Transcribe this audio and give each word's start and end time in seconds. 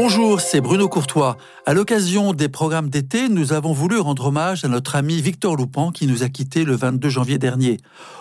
Bonjour, 0.00 0.40
c'est 0.40 0.60
Bruno 0.60 0.88
Courtois. 0.88 1.36
À 1.66 1.74
l'occasion 1.74 2.32
des 2.32 2.48
programmes 2.48 2.88
d'été, 2.88 3.28
nous 3.28 3.52
avons 3.52 3.72
voulu 3.72 3.98
rendre 3.98 4.26
hommage 4.26 4.64
à 4.64 4.68
notre 4.68 4.94
ami 4.94 5.20
Victor 5.20 5.56
Loupan 5.56 5.90
qui 5.90 6.06
nous 6.06 6.22
a 6.22 6.28
quittés 6.28 6.62
le 6.62 6.76
22 6.76 7.08
janvier 7.08 7.36
dernier. 7.36 7.78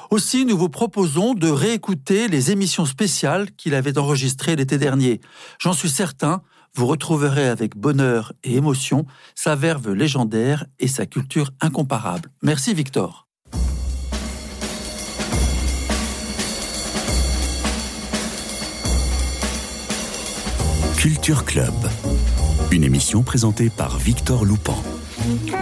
Aussi, 0.10 0.44
nous 0.48 0.58
vous 0.58 0.70
proposons 0.70 1.36
de 1.36 1.48
réécouter 1.48 2.30
les 2.30 2.50
émissions 2.50 2.86
spéciales 2.86 3.52
qu'il 3.52 3.76
avait 3.76 4.00
enregistrées 4.00 4.56
l'été 4.56 4.80
dernier. 4.80 5.22
J'en 5.60 5.74
suis 5.74 5.92
certain, 5.92 6.42
vous 6.74 6.88
retrouverez 6.88 7.48
avec 7.48 7.78
bonheur 7.78 8.34
et 8.44 8.56
émotion 8.56 9.06
sa 9.36 9.56
verve 9.56 9.94
légendaire 9.94 10.66
et 10.80 10.88
sa 10.88 11.06
culture 11.06 11.52
incomparable. 11.62 12.32
Merci 12.42 12.74
Victor. 12.74 13.27
Culture 20.98 21.46
Club, 21.46 21.76
une 22.72 22.84
émission 22.84 23.22
présentée 23.22 23.70
par 23.70 24.00
Victor 24.00 24.46
Loupan. 24.46 24.82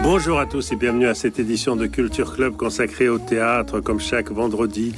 Bonjour 0.04 0.40
à 0.40 0.46
tous 0.46 0.72
et 0.72 0.76
bienvenue 0.76 1.08
à 1.08 1.16
cette 1.16 1.40
édition 1.40 1.76
de 1.76 1.88
Culture 1.88 2.36
Club 2.36 2.58
consacrée 2.58 3.08
au 3.08 3.18
théâtre 3.18 3.80
comme 3.80 4.00
chaque 4.00 4.30
vendredi. 4.32 4.94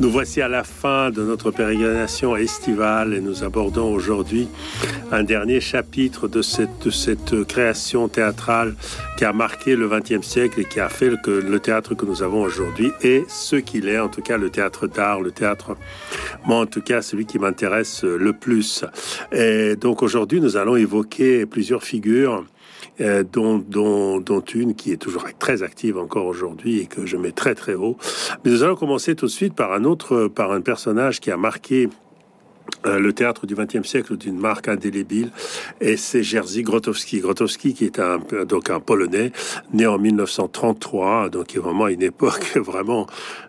Nous 0.00 0.10
voici 0.10 0.40
à 0.40 0.48
la 0.48 0.64
fin 0.64 1.10
de 1.10 1.22
notre 1.22 1.50
pérégrination 1.50 2.34
estivale 2.34 3.14
et 3.14 3.20
nous 3.20 3.44
abordons 3.44 3.92
aujourd'hui 3.92 4.48
un 5.12 5.22
dernier 5.24 5.60
chapitre 5.60 6.26
de 6.26 6.42
cette, 6.42 7.44
création 7.46 8.08
théâtrale 8.08 8.74
qui 9.16 9.24
a 9.24 9.32
marqué 9.32 9.76
le 9.76 9.88
XXe 9.88 10.26
siècle 10.26 10.60
et 10.60 10.64
qui 10.64 10.80
a 10.80 10.88
fait 10.88 11.20
que 11.22 11.30
le 11.30 11.60
théâtre 11.60 11.94
que 11.94 12.06
nous 12.06 12.22
avons 12.22 12.42
aujourd'hui 12.42 12.92
est 13.02 13.28
ce 13.28 13.56
qu'il 13.56 13.88
est, 13.88 13.98
en 13.98 14.08
tout 14.08 14.22
cas 14.22 14.38
le 14.38 14.50
théâtre 14.50 14.86
d'art, 14.86 15.20
le 15.20 15.30
théâtre, 15.30 15.76
moi 16.46 16.60
en 16.60 16.66
tout 16.66 16.82
cas 16.82 17.02
celui 17.02 17.26
qui 17.26 17.38
m'intéresse 17.38 18.04
le 18.04 18.32
plus. 18.32 18.84
Et 19.32 19.76
donc 19.76 20.02
aujourd'hui 20.02 20.40
nous 20.40 20.56
allons 20.56 20.76
évoquer 20.76 21.46
plusieurs 21.46 21.82
figures 21.82 22.44
euh, 23.00 23.22
dont, 23.22 23.58
dont, 23.58 24.20
dont, 24.20 24.40
une 24.40 24.74
qui 24.74 24.92
est 24.92 24.96
toujours 24.96 25.24
très 25.38 25.62
active 25.62 25.98
encore 25.98 26.26
aujourd'hui 26.26 26.80
et 26.80 26.86
que 26.86 27.06
je 27.06 27.16
mets 27.16 27.32
très 27.32 27.54
très 27.54 27.74
haut. 27.74 27.96
Mais 28.44 28.50
nous 28.50 28.62
allons 28.62 28.76
commencer 28.76 29.14
tout 29.14 29.26
de 29.26 29.30
suite 29.30 29.54
par 29.54 29.72
un 29.72 29.84
autre, 29.84 30.28
par 30.28 30.52
un 30.52 30.60
personnage 30.60 31.20
qui 31.20 31.30
a 31.30 31.36
marqué 31.36 31.88
euh, 32.86 32.98
le 32.98 33.12
théâtre 33.12 33.46
du 33.46 33.54
XXe 33.54 33.86
siècle 33.86 34.16
d'une 34.16 34.38
marque 34.38 34.68
indélébile, 34.68 35.30
et 35.80 35.96
c'est 35.96 36.22
Jerzy 36.22 36.62
Grotowski. 36.62 37.20
Grotowski, 37.20 37.74
qui 37.74 37.84
est 37.84 37.98
un, 37.98 38.20
donc 38.44 38.70
un 38.70 38.78
Polonais, 38.78 39.32
né 39.72 39.86
en 39.86 39.98
1933, 39.98 41.30
donc 41.30 41.46
qui 41.46 41.56
est 41.56 41.60
vraiment 41.60 41.88
une 41.88 42.02
époque 42.02 42.52
vraiment, 42.56 43.06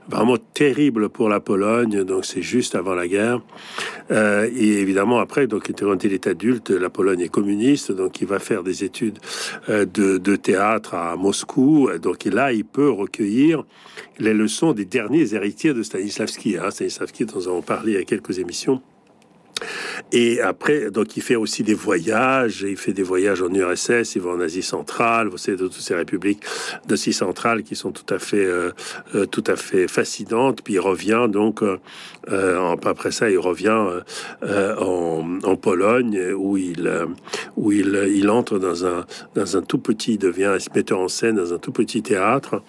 vraiment 0.10 0.38
terrible 0.38 1.10
pour 1.10 1.30
la 1.30 1.40
Pologne, 1.40 2.04
donc 2.04 2.26
c'est 2.26 2.42
juste 2.42 2.76
avant 2.76 2.96
la 2.96 3.08
guerre. 3.08 3.42
Euh, 4.12 4.50
et 4.54 4.80
évidemment, 4.80 5.20
après, 5.20 5.48
donc, 5.48 5.72
quand 5.80 6.04
il 6.04 6.14
est 6.14 6.28
adulte, 6.28 6.72
la 6.72 6.90
Pologne 6.90 7.22
est 7.22 7.30
communiste, 7.30 7.92
donc 7.92 8.22
il 8.22 8.28
va 8.28 8.40
faire 8.40 8.64
des 8.64 8.84
études 8.84 9.20
euh, 9.70 9.86
de, 9.86 10.36
théâtre 10.36 10.96
à 10.96 11.16
Moscou, 11.16 11.90
donc 12.02 12.26
là, 12.26 12.52
il 12.52 12.66
peut 12.66 12.90
recueillir 12.90 13.64
les 14.20 14.34
leçons 14.34 14.74
des 14.74 14.86
derniers 14.86 15.34
héritiers 15.34 15.74
de 15.74 15.84
Stanislavski. 15.84 16.58
Hein. 16.58 16.72
Stanislavski, 16.72 17.26
dont 17.26 17.36
nous 17.36 17.48
avons 17.48 17.62
parlé 17.62 17.98
a 17.98 18.04
quelques 18.04 18.40
émissions. 18.40 18.82
Et 20.12 20.42
après, 20.42 20.90
donc 20.90 21.18
il 21.18 21.24
fait 21.24 21.36
aussi 21.36 21.64
des 21.64 21.74
voyages. 21.74 22.66
Il 22.68 22.78
fait 22.78 22.94
des 22.94 23.04
voyages 23.04 23.42
en 23.42 23.54
URSS. 23.54 24.16
Il 24.16 24.22
va 24.22 24.32
en 24.32 24.40
Asie 24.40 24.64
centrale. 24.64 25.28
Vous 25.28 25.38
savez 25.38 25.58
toutes 25.58 25.74
ces 25.74 25.96
républiques 25.96 26.44
d'Asie 26.88 27.14
centrale 27.14 27.64
qui 27.64 27.76
sont 27.76 27.92
tout 27.92 28.12
à 28.14 28.20
fait, 28.20 28.46
euh, 28.46 28.72
euh, 29.16 29.26
tout 29.26 29.44
à 29.48 29.56
fait 29.56 29.88
fascinantes. 29.88 30.62
Puis 30.64 30.76
il 30.76 30.80
revient 30.80 31.28
donc 31.30 31.62
euh, 31.62 32.76
après 32.86 33.12
ça, 33.12 33.30
il 33.30 33.38
revient 33.38 34.02
en, 34.42 35.40
en, 35.44 35.56
Pologne 35.56 36.34
où 36.36 36.58
il 36.58 36.90
où 37.58 37.72
il, 37.72 38.10
il 38.14 38.30
entre 38.30 38.60
dans 38.60 38.86
un 38.86 39.06
dans 39.36 39.58
un 39.58 39.62
tout 39.62 39.80
petit, 39.80 40.14
il 40.14 40.18
devient 40.18 40.58
metteur 40.73 41.00
en 41.00 41.08
scène 41.08 41.36
dans 41.36 41.54
un 41.54 41.58
tout 41.58 41.72
petit 41.72 42.02
théâtre, 42.02 42.62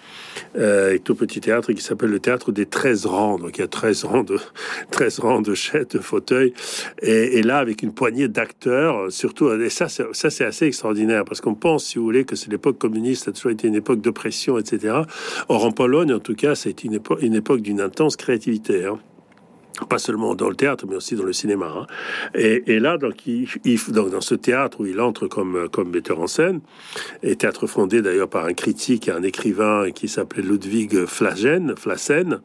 un 0.57 0.97
tout 1.03 1.15
petit 1.15 1.41
théâtre 1.41 1.71
qui 1.73 1.81
s'appelle 1.81 2.09
le 2.09 2.19
théâtre 2.19 2.51
des 2.51 2.65
13 2.65 3.05
rangs. 3.05 3.37
Donc 3.39 3.57
il 3.57 3.61
y 3.61 3.63
a 3.63 3.67
13 3.67 4.03
rangs 4.03 4.23
de 4.23 4.37
13 4.91 5.19
rangs 5.19 5.41
de 5.41 5.53
chaises, 5.53 5.87
de 5.87 5.99
fauteuils 5.99 6.53
et, 7.01 7.30
là, 7.41 7.59
avec 7.59 7.83
une 7.83 7.93
poignée 7.93 8.27
d'acteurs, 8.27 9.11
surtout, 9.11 9.51
et 9.51 9.69
ça, 9.69 9.87
ça 9.87 10.29
c'est 10.29 10.45
assez 10.45 10.65
extraordinaire, 10.65 11.23
parce 11.23 11.39
qu'on 11.39 11.55
pense, 11.55 11.85
si 11.85 11.97
vous 11.97 12.03
voulez, 12.03 12.25
que 12.25 12.35
c'est 12.35 12.51
l'époque 12.51 12.77
communiste, 12.77 13.25
ça 13.25 13.31
a 13.31 13.33
toujours 13.33 13.51
été 13.51 13.67
une 13.67 13.75
époque 13.75 14.01
d'oppression, 14.01 14.57
etc. 14.57 15.01
Or, 15.47 15.65
en 15.65 15.71
Pologne, 15.71 16.13
en 16.13 16.19
tout 16.19 16.35
cas, 16.35 16.55
c'est 16.55 16.83
une, 16.83 16.99
une 17.21 17.35
époque 17.35 17.61
d'une 17.61 17.81
intense 17.81 18.17
créativité. 18.17 18.85
Hein 18.85 18.99
pas 19.89 19.99
seulement 19.99 20.35
dans 20.35 20.49
le 20.49 20.55
théâtre, 20.55 20.85
mais 20.87 20.95
aussi 20.95 21.15
dans 21.15 21.23
le 21.23 21.33
cinéma. 21.33 21.73
Hein. 21.75 21.87
Et, 22.35 22.79
là, 22.79 22.97
donc, 22.97 23.25
il, 23.25 23.47
donc, 23.89 24.09
dans 24.09 24.21
ce 24.21 24.35
théâtre 24.35 24.81
où 24.81 24.85
il 24.85 24.99
entre 24.99 25.27
comme, 25.27 25.67
comme 25.71 25.89
metteur 25.89 26.19
en 26.19 26.27
scène, 26.27 26.61
et 27.23 27.35
théâtre 27.35 27.67
fondé 27.67 28.01
d'ailleurs 28.01 28.29
par 28.29 28.45
un 28.45 28.53
critique 28.53 29.07
et 29.07 29.11
un 29.11 29.23
écrivain 29.23 29.91
qui 29.91 30.07
s'appelait 30.07 30.43
Ludwig 30.43 31.05
Flagen, 31.05 31.73
Flassen. 31.77 32.41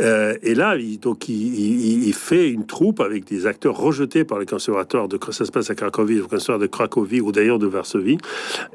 Euh, 0.00 0.36
et 0.42 0.54
là, 0.54 0.76
il, 0.76 0.98
donc, 0.98 1.28
il, 1.28 2.12
fait 2.12 2.50
une 2.50 2.66
troupe 2.66 3.00
avec 3.00 3.24
des 3.24 3.46
acteurs 3.46 3.76
rejetés 3.76 4.24
par 4.24 4.38
les 4.38 4.46
conservatoires 4.46 5.08
de 5.08 5.18
ça 5.30 5.46
se 5.46 5.50
passe 5.50 5.70
à 5.70 5.74
Cracovie, 5.74 6.20
conservatoire 6.20 6.58
de 6.58 6.66
Cracovie 6.66 7.20
ou 7.20 7.32
d'ailleurs 7.32 7.58
de 7.58 7.66
Varsovie. 7.66 8.18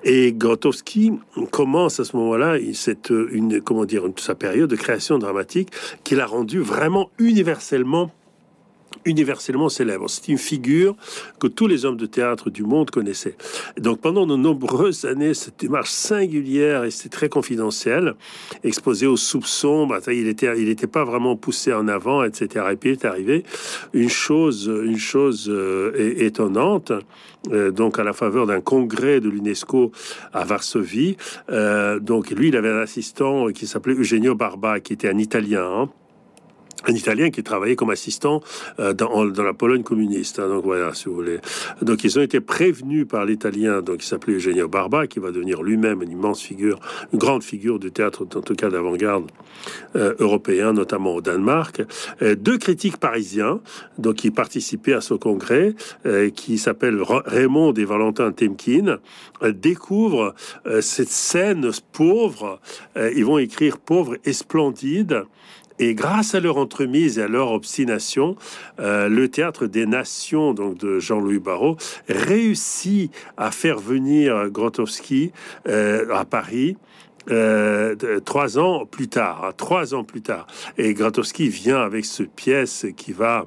Et 0.04 0.34
Grotowski 0.34 1.14
commence 1.52 2.00
à 2.00 2.04
ce 2.04 2.16
moment-là 2.18 2.58
cette 2.74 3.14
une 3.32 3.62
comment 3.62 3.86
dire 3.86 4.04
sa 4.18 4.34
période 4.34 4.70
de 4.70 4.76
création 4.76 5.20
dramatique 5.20 5.70
qu'il 6.04 6.20
a 6.20 6.26
rendue 6.26 6.60
vraiment 6.60 7.12
universelle 7.20 7.67
universellement 9.06 9.70
célèbre. 9.70 10.10
C'est 10.10 10.28
une 10.30 10.38
figure 10.38 10.96
que 11.40 11.48
tous 11.48 11.68
les 11.68 11.86
hommes 11.86 11.98
de 11.98 12.06
théâtre 12.06 12.50
du 12.50 12.64
monde 12.64 12.92
connaissaient. 12.92 13.36
donc 13.80 14.02
pendant 14.02 14.26
de 14.26 14.36
nombreuses 14.36 15.06
années, 15.06 15.34
cette 15.34 15.60
démarche 15.60 15.90
singulière 15.92 16.84
et 16.84 16.92
c'est 16.92 17.10
très 17.10 17.30
confidentiel, 17.30 18.16
exposé 18.64 19.08
aux 19.08 19.18
soupçons, 19.18 19.88
bah, 19.88 20.00
il 20.08 20.26
n'était 20.26 20.88
pas 20.88 21.04
vraiment 21.04 21.36
poussé 21.36 21.74
en 21.74 21.88
avant, 21.88 22.24
etc. 22.24 22.66
Et 22.72 22.76
puis 22.76 22.92
est 22.92 23.06
arrivé 23.06 23.44
une 23.94 24.10
chose, 24.10 24.72
une 24.84 24.98
chose 24.98 25.50
euh, 25.50 25.94
étonnante. 26.18 26.92
Euh, 27.52 27.72
donc 27.72 27.98
à 28.00 28.04
la 28.04 28.14
faveur 28.14 28.46
d'un 28.46 28.60
congrès 28.60 29.22
de 29.22 29.30
l'UNESCO 29.30 29.92
à 30.34 30.44
Varsovie. 30.44 31.16
Euh, 31.50 32.00
donc 32.00 32.32
lui, 32.32 32.50
il 32.50 32.58
avait 32.58 32.72
un 32.72 32.80
assistant 32.80 33.48
qui 33.50 33.68
s'appelait 33.68 33.94
Eugenio 33.94 34.36
Barba, 34.36 34.80
qui 34.80 34.94
était 34.94 35.08
un 35.08 35.18
Italien. 35.18 35.64
Hein 35.64 35.90
un 36.86 36.94
Italien 36.94 37.32
qui 37.32 37.44
travaillait 37.44 37.76
comme 37.76 37.90
assistant 37.90 38.42
euh, 38.80 38.94
dans, 38.94 39.24
la 39.24 39.54
Pologne 39.54 39.84
communiste. 39.84 40.40
Hein, 40.40 40.48
donc 40.48 40.64
voilà, 40.64 40.94
si 40.94 41.06
vous 41.06 41.16
voulez. 41.16 41.40
Donc 41.82 42.04
ils 42.04 42.18
ont 42.20 42.22
été 42.22 42.40
prévenus 42.40 43.08
par 43.08 43.26
l'Italien, 43.26 43.82
donc 43.82 43.98
qui 43.98 44.08
s'appelait 44.08 44.36
Eugenio 44.36 44.68
Barba, 44.68 45.08
qui 45.08 45.20
va 45.20 45.32
devenir 45.32 45.64
lui-même 45.64 46.04
une 46.04 46.12
immense 46.12 46.42
figure, 46.42 46.80
une 47.14 47.20
grande 47.20 47.44
figure 47.44 47.80
du 47.80 47.92
théâtre, 47.92 48.28
en 48.36 48.42
tout 48.42 48.56
cas 48.56 48.70
d'avant-garde 48.70 49.32
euh, 49.96 50.14
européen, 50.20 50.74
notamment 50.74 51.16
au 51.16 51.22
Danemark. 51.22 51.82
Euh, 52.22 52.36
deux 52.36 52.58
critiques 52.58 52.98
parisiens, 52.98 53.60
donc 53.98 54.16
qui 54.16 54.32
participaient 54.32 54.94
à 54.94 55.02
ce 55.02 55.14
congrès, 55.14 55.74
qui 56.36 56.58
s'appellent 56.58 57.02
Raymond 57.02 57.74
et 57.74 57.86
Valentin 57.86 58.32
Temkin, 58.32 58.98
découvrent 59.44 60.34
cette 60.82 61.10
scène 61.10 61.70
pauvre. 61.92 62.60
ils 62.96 63.26
vont 63.26 63.38
écrire 63.38 63.78
pauvre 63.78 64.16
et 64.26 64.34
splendide 64.34 65.26
et 65.80 65.94
grâce 65.94 66.36
à 66.36 66.40
leur 66.40 66.58
entremise 66.58 67.20
et 67.20 67.24
à 67.24 67.28
leur 67.28 67.52
obstination, 67.52 68.36
euh, 68.80 69.10
le 69.10 69.28
théâtre 69.28 69.68
des 69.68 69.86
nations, 69.86 70.54
donc 70.54 70.78
de 70.78 71.00
Jean-Louis 71.00 71.40
Barrault, 71.40 71.78
réussit 72.10 73.12
à 73.38 73.52
faire 73.52 73.78
venir 73.78 74.50
Grotowski 74.50 75.32
euh, 75.68 76.14
à 76.14 76.26
Paris. 76.26 76.78
Euh, 77.30 77.96
trois 78.24 78.58
ans 78.58 78.86
plus 78.86 79.10
tard, 79.10 79.44
hein, 79.44 79.52
trois 79.56 79.94
ans 79.94 80.04
plus 80.04 80.22
tard. 80.22 80.48
Et 80.78 80.94
Grotowski 80.94 81.50
vient 81.50 81.82
avec 81.82 82.06
ce 82.06 82.24
pièce 82.24 82.86
qui 82.96 83.12
va 83.12 83.46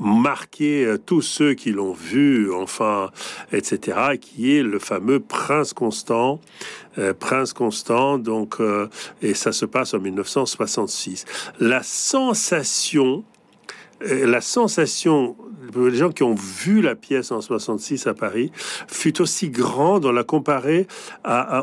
marquer 0.00 0.84
euh, 0.84 0.98
tous 0.98 1.22
ceux 1.22 1.54
qui 1.54 1.70
l'ont 1.70 1.92
vu, 1.92 2.52
enfin, 2.52 3.10
etc., 3.52 4.18
qui 4.20 4.56
est 4.56 4.62
le 4.62 4.78
fameux 4.78 5.20
Prince 5.20 5.72
Constant. 5.72 6.40
Euh, 6.98 7.12
Prince 7.12 7.52
Constant, 7.52 8.18
donc, 8.18 8.56
euh, 8.60 8.88
et 9.22 9.34
ça 9.34 9.52
se 9.52 9.64
passe 9.64 9.94
en 9.94 10.00
1966. 10.00 11.24
La 11.60 11.82
sensation, 11.82 13.24
la 14.00 14.40
sensation 14.40 15.36
les 15.76 15.96
gens 15.96 16.10
qui 16.10 16.22
ont 16.22 16.34
vu 16.34 16.82
la 16.82 16.94
pièce 16.94 17.32
en 17.32 17.40
66 17.40 18.06
à 18.06 18.14
Paris 18.14 18.52
fut 18.86 19.20
aussi 19.22 19.48
grande, 19.48 20.04
on 20.04 20.12
l'a 20.12 20.22
comparé 20.22 20.86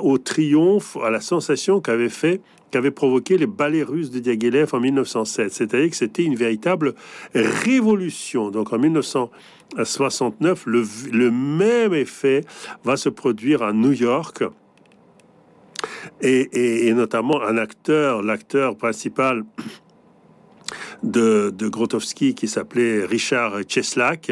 au 0.02 0.18
triomphe, 0.18 0.98
à 1.04 1.12
la 1.12 1.22
sensation 1.22 1.82
qu'avait 1.82 2.10
fait 2.10 2.42
qu'avait 2.72 2.92
provoqué 2.92 3.38
les 3.38 3.48
ballets 3.48 3.84
russes 3.84 4.10
de 4.12 4.20
Diaghilev 4.20 4.70
en 4.74 4.80
1907. 4.80 5.52
C'est-à-dire 5.52 5.90
que 5.90 5.96
c'était 5.96 6.24
une 6.24 6.36
véritable 6.36 6.96
révolution. 7.34 8.50
Donc 8.50 8.74
en 8.74 8.80
1969, 8.80 10.66
le, 10.66 11.32
même 11.32 11.94
effet 11.94 12.44
va 12.84 12.98
se 12.98 13.10
produire 13.10 13.62
à 13.64 13.74
New 13.74 13.92
York. 13.92 14.44
Et 16.22 16.92
notamment 16.94 17.42
un 17.42 17.58
acteur, 17.58 18.22
l'acteur 18.22 18.76
principal 18.78 19.44
de, 21.04 21.54
de 21.56 21.68
Grotowski 21.68 22.36
qui 22.36 22.48
s'appelait 22.48 23.06
Richard 23.06 23.66
Czeslak 23.66 24.32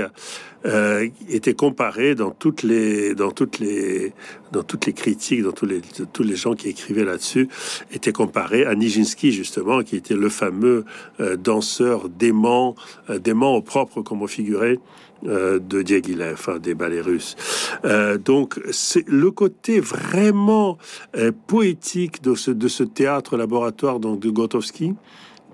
euh, 0.65 1.07
était 1.29 1.53
comparé 1.53 2.15
dans 2.15 2.31
toutes 2.31 2.63
les 2.63 3.15
dans 3.15 3.31
toutes 3.31 3.59
les 3.59 4.13
dans 4.51 4.63
toutes 4.63 4.85
les 4.85 4.93
critiques, 4.93 5.41
dans 5.43 5.53
tous 5.53 5.65
les 5.65 5.81
tous 6.11 6.23
les 6.23 6.35
gens 6.35 6.53
qui 6.53 6.67
écrivaient 6.67 7.05
là-dessus, 7.05 7.47
était 7.91 8.11
comparé 8.11 8.65
à 8.65 8.75
Nijinsky 8.75 9.31
justement, 9.31 9.83
qui 9.83 9.95
était 9.95 10.15
le 10.15 10.29
fameux 10.29 10.83
euh, 11.21 11.37
danseur 11.37 12.09
dément, 12.09 12.75
euh, 13.09 13.19
dément 13.19 13.55
au 13.55 13.61
propre 13.61 14.01
comme 14.01 14.21
au 14.21 14.27
figuré 14.27 14.79
euh, 15.25 15.59
de 15.59 15.81
Diaghilev, 15.81 16.45
hein, 16.47 16.59
des 16.59 16.75
ballets 16.75 17.01
russes. 17.01 17.35
Euh, 17.83 18.17
donc 18.17 18.57
c'est 18.71 19.05
le 19.05 19.31
côté 19.31 19.81
vraiment 19.81 20.77
euh, 21.17 21.33
poétique 21.47 22.23
de 22.23 22.35
ce, 22.35 22.51
de 22.51 22.69
ce 22.69 22.83
théâtre 22.83 23.35
laboratoire 23.35 23.99
donc, 23.99 24.21
de 24.21 24.29
Gotowski, 24.29 24.93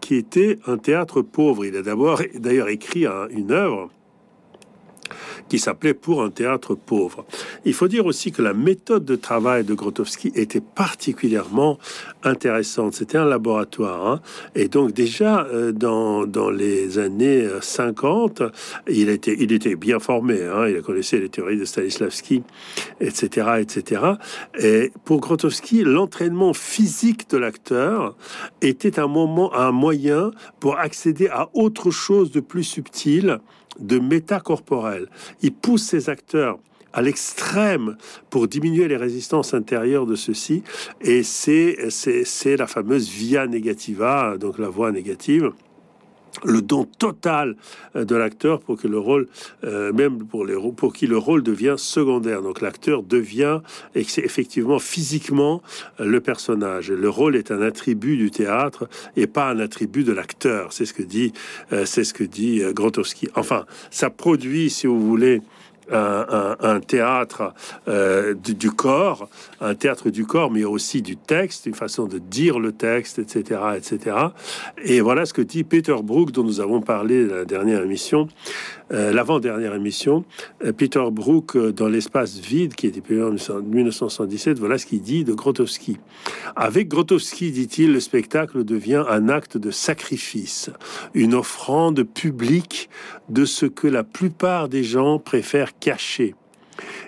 qui 0.01 0.15
était 0.15 0.57
un 0.68 0.77
théâtre 0.77 1.21
pauvre. 1.21 1.65
Il 1.65 1.75
a 1.75 1.81
d'abord 1.81 2.21
d'ailleurs 2.36 2.69
écrit 2.69 3.06
une 3.30 3.51
œuvre 3.51 3.89
qui 5.50 5.60
s'appelait 5.60 5.94
Pour 5.94 6.24
un 6.24 6.30
théâtre 6.30 6.75
pauvre. 6.75 7.25
Il 7.66 7.74
faut 7.74 7.88
dire 7.88 8.06
aussi 8.06 8.31
que 8.31 8.42
la 8.42 8.54
méthode 8.54 9.06
de 9.06 9.16
travail 9.16 9.63
de 9.63 9.74
Grotowski 9.74 10.31
était 10.36 10.62
particulièrement 10.62 11.78
intéressante. 12.24 12.94
C'était 12.94 13.18
un 13.18 13.25
laboratoire. 13.25 14.07
Hein. 14.07 14.22
Et 14.56 14.68
donc 14.68 14.92
déjà, 14.92 15.46
euh, 15.46 15.72
dans, 15.72 16.25
dans 16.25 16.50
les 16.50 17.00
années 17.00 17.48
50, 17.62 18.44
il 18.88 19.10
était, 19.10 19.36
il 19.40 19.52
était 19.52 19.75
bien 19.75 20.00
formé. 20.00 20.44
Hein. 20.44 20.68
Il 20.68 20.81
connaissait 20.81 21.19
les 21.19 21.30
théories 21.30 21.57
de 21.57 21.66
Stanislavski, 21.66 22.44
etc., 23.00 23.48
etc. 23.60 24.02
Et 24.60 24.92
pour 25.04 25.19
Grotowski, 25.19 25.84
l'entraînement 25.84 26.54
physique 26.54 27.30
de 27.30 27.38
l'acteur 27.38 28.16
était 28.62 29.00
un 29.00 29.07
moment, 29.07 29.54
un 29.54 29.72
moyen 29.72 30.31
pour 30.60 30.78
accéder 30.78 31.28
à 31.28 31.50
autre 31.54 31.92
chose 31.92 32.31
de 32.31 32.40
plus 32.40 32.63
subtil 32.63 33.40
de 33.80 34.00
métacorporel. 34.00 35.07
Il 35.42 35.54
pousse 35.54 35.83
ses 35.83 36.10
acteurs 36.10 36.60
à 36.94 37.01
l'extrême 37.01 37.98
pour 38.30 38.48
diminuer 38.48 38.88
les 38.88 38.95
résistances 38.95 39.54
intérieures 39.54 40.06
de 40.06 40.16
ceux-ci. 40.16 40.63
Et 41.01 41.24
c'est, 41.24 41.77
la 42.57 42.68
fameuse 42.68 43.10
via 43.10 43.48
negativa, 43.48 44.38
donc 44.39 44.57
la 44.57 44.69
voix 44.69 44.92
négative 44.92 45.51
le 46.44 46.62
don 46.62 46.86
total 46.86 47.56
euh, 47.96 48.06
de 48.06 48.16
l'acteur 48.16 48.60
pour 48.60 48.78
que 48.78 48.88
le 48.88 49.00
rôle, 49.00 49.28
euh, 49.64 49.94
même 49.94 50.26
pour 50.26 50.46
les 50.46 50.56
pour 50.76 50.94
qui 50.94 51.08
le 51.08 51.18
rôle 51.18 51.44
devient 51.44 51.76
secondaire. 51.78 52.42
Donc 52.42 52.62
l'acteur 52.62 53.04
devient 53.04 53.60
effectivement 53.94 54.80
physiquement 54.80 55.62
euh, 56.00 56.06
le 56.06 56.20
personnage. 56.20 56.92
Le 56.92 57.10
rôle 57.10 57.36
est 57.36 57.52
un 57.52 57.62
attribut 57.62 58.18
du 58.18 58.32
théâtre 58.32 58.88
et 59.16 59.28
pas 59.28 59.50
un 59.50 59.60
attribut 59.60 60.04
de 60.04 60.12
l'acteur. 60.12 60.74
C'est 60.74 60.86
ce 60.86 60.94
que 60.94 61.04
dit, 61.04 61.34
c'est 61.86 62.04
ce 62.04 62.14
que 62.14 62.24
dit 62.24 62.62
Grotowski. 62.74 63.28
Enfin, 63.36 63.66
ça 63.90 64.10
produit, 64.10 64.70
si 64.70 64.88
vous 64.88 65.00
voulez, 65.00 65.42
un, 65.92 66.80
théâtre 66.80 67.54
euh, 67.88 68.34
du, 68.34 68.72
corps, 68.72 69.30
un 69.62 69.76
théâtre 69.76 70.10
du 70.10 70.26
corps, 70.26 70.52
mais 70.52 70.64
aussi 70.64 71.02
du 71.02 71.18
texte, 71.18 71.66
une 71.66 71.76
façon 71.76 72.06
de 72.06 72.18
dire 72.18 72.60
le 72.60 72.72
texte, 72.72 73.20
etc., 73.20 73.62
etc. 73.76 74.18
Et 74.84 75.02
voilà 75.02 75.26
ce 75.26 75.34
que 75.34 75.42
dit 75.42 75.64
Peter 75.64 75.96
Brook, 76.04 76.32
dont 76.32 76.44
nous 76.44 76.60
avons 76.60 76.82
parlé 76.82 77.26
la 77.26 77.46
dernière 77.46 77.82
émission. 77.82 78.28
Euh, 78.92 79.12
l'avant-dernière 79.12 79.74
émission, 79.74 80.26
euh, 80.64 80.72
Peter 80.72 81.04
Brook, 81.12 81.58
dans 81.58 81.88
l'espace 81.88 82.38
vide, 82.38 82.76
qui 82.76 82.86
était 82.86 83.02
publié 83.02 83.24
en 83.24 83.31
1977, 83.31 84.60
voilà 84.60 84.78
ce 84.78 84.86
qu'il 84.86 85.02
dit 85.02 85.24
de 85.24 85.34
Grotowski. 85.34 85.98
Avec 86.56 86.88
Grotowski, 86.88 87.52
dit-il, 87.52 87.94
le 87.94 88.00
spectacle 88.00 88.64
devient 88.64 89.04
un 89.10 89.28
acte 89.30 89.58
de 89.58 89.72
sacrifice, 89.72 90.70
une 91.16 91.34
offrande 91.34 92.04
publique 92.04 92.90
de 93.30 93.46
ce 93.46 93.66
que 93.66 93.88
la 93.88 94.04
plupart 94.04 94.70
des 94.70 94.84
gens 94.84 95.18
préfèrent 95.18 95.75
cacher 95.80 96.36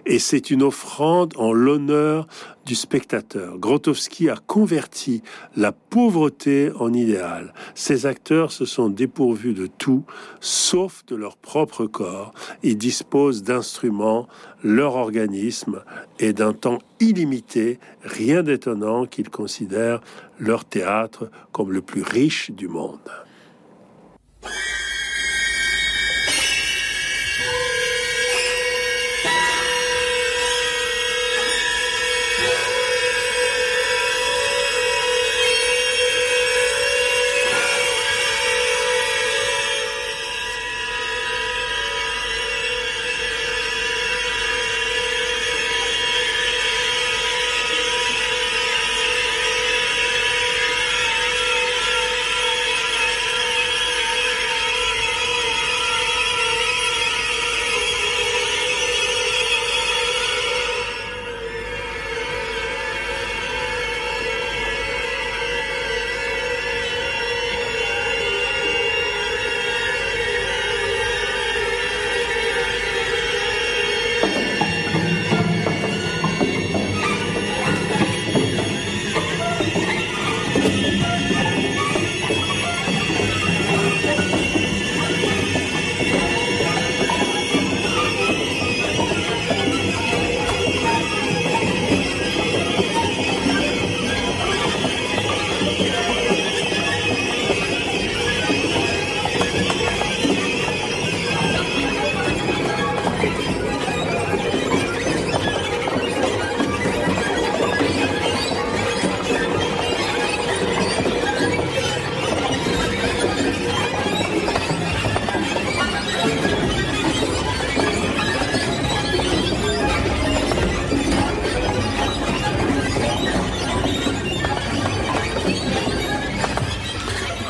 et 0.06 0.20
c'est 0.20 0.52
une 0.52 0.64
offrande 0.64 1.34
en 1.38 1.52
l'honneur 1.52 2.28
du 2.66 2.76
spectateur. 2.76 3.58
Grotowski 3.58 4.30
a 4.30 4.36
converti 4.36 5.22
la 5.56 5.72
pauvreté 5.72 6.72
en 6.80 6.94
idéal. 6.94 7.54
Ces 7.76 8.06
acteurs 8.06 8.52
se 8.52 8.66
sont 8.66 8.90
dépourvus 8.90 9.54
de 9.54 9.68
tout, 9.68 10.04
sauf 10.40 11.06
de 11.08 11.16
leur 11.16 11.38
propre 11.38 11.86
corps. 11.86 12.34
Ils 12.64 12.78
disposent 12.78 13.44
d'instruments, 13.44 14.28
leur 14.64 14.96
organisme 14.96 15.84
et 16.20 16.34
d'un 16.34 16.54
temps 16.54 16.80
illimité. 17.00 17.80
Rien 18.02 18.44
d'étonnant 18.44 19.06
qu'ils 19.06 19.30
considèrent 19.30 20.02
leur 20.40 20.66
théâtre 20.66 21.30
comme 21.52 21.72
le 21.72 21.82
plus 21.82 22.04
riche 22.04 22.52
du 22.52 22.68
monde. 22.68 23.00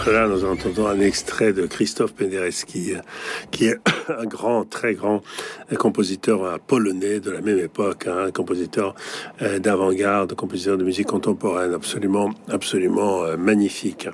Nous 0.08 0.46
entendons 0.46 0.88
un 0.88 1.02
extrait 1.02 1.52
de 1.52 1.66
Christophe 1.66 2.14
Penderecki, 2.14 2.94
qui 3.52 3.66
est 3.68 3.78
un 4.20 4.26
grand, 4.26 4.64
très 4.64 4.94
grand 4.94 5.22
compositeur 5.78 6.60
polonais 6.60 7.20
de 7.20 7.32
la 7.32 7.42
même 7.42 7.60
époque, 7.60 8.08
hein, 8.08 8.26
un 8.28 8.32
compositeur 8.32 8.96
euh, 9.42 9.60
d'avant-garde, 9.60 10.34
compositeur 10.34 10.78
de 10.78 10.84
musique 10.84 11.08
contemporaine, 11.08 11.74
absolument, 11.74 12.32
absolument 12.50 13.24
euh, 13.24 13.38
magnifique. 13.38 14.08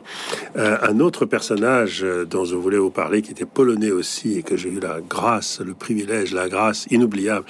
Euh, 0.56 0.78
un 0.82 1.00
autre 1.00 1.26
personnage 1.26 2.06
dont 2.30 2.46
je 2.46 2.56
voulais 2.56 2.78
vous 2.78 2.90
parler, 2.90 3.22
qui 3.22 3.32
était 3.32 3.46
polonais 3.46 3.92
aussi, 3.92 4.38
et 4.38 4.44
que 4.44 4.58
j'ai 4.58 4.70
eu 4.70 4.80
la 4.80 5.00
grâce, 5.02 5.60
le 5.60 5.74
privilège, 5.74 6.34
la 6.34 6.50
grâce 6.50 6.86
inoubliable 6.90 7.46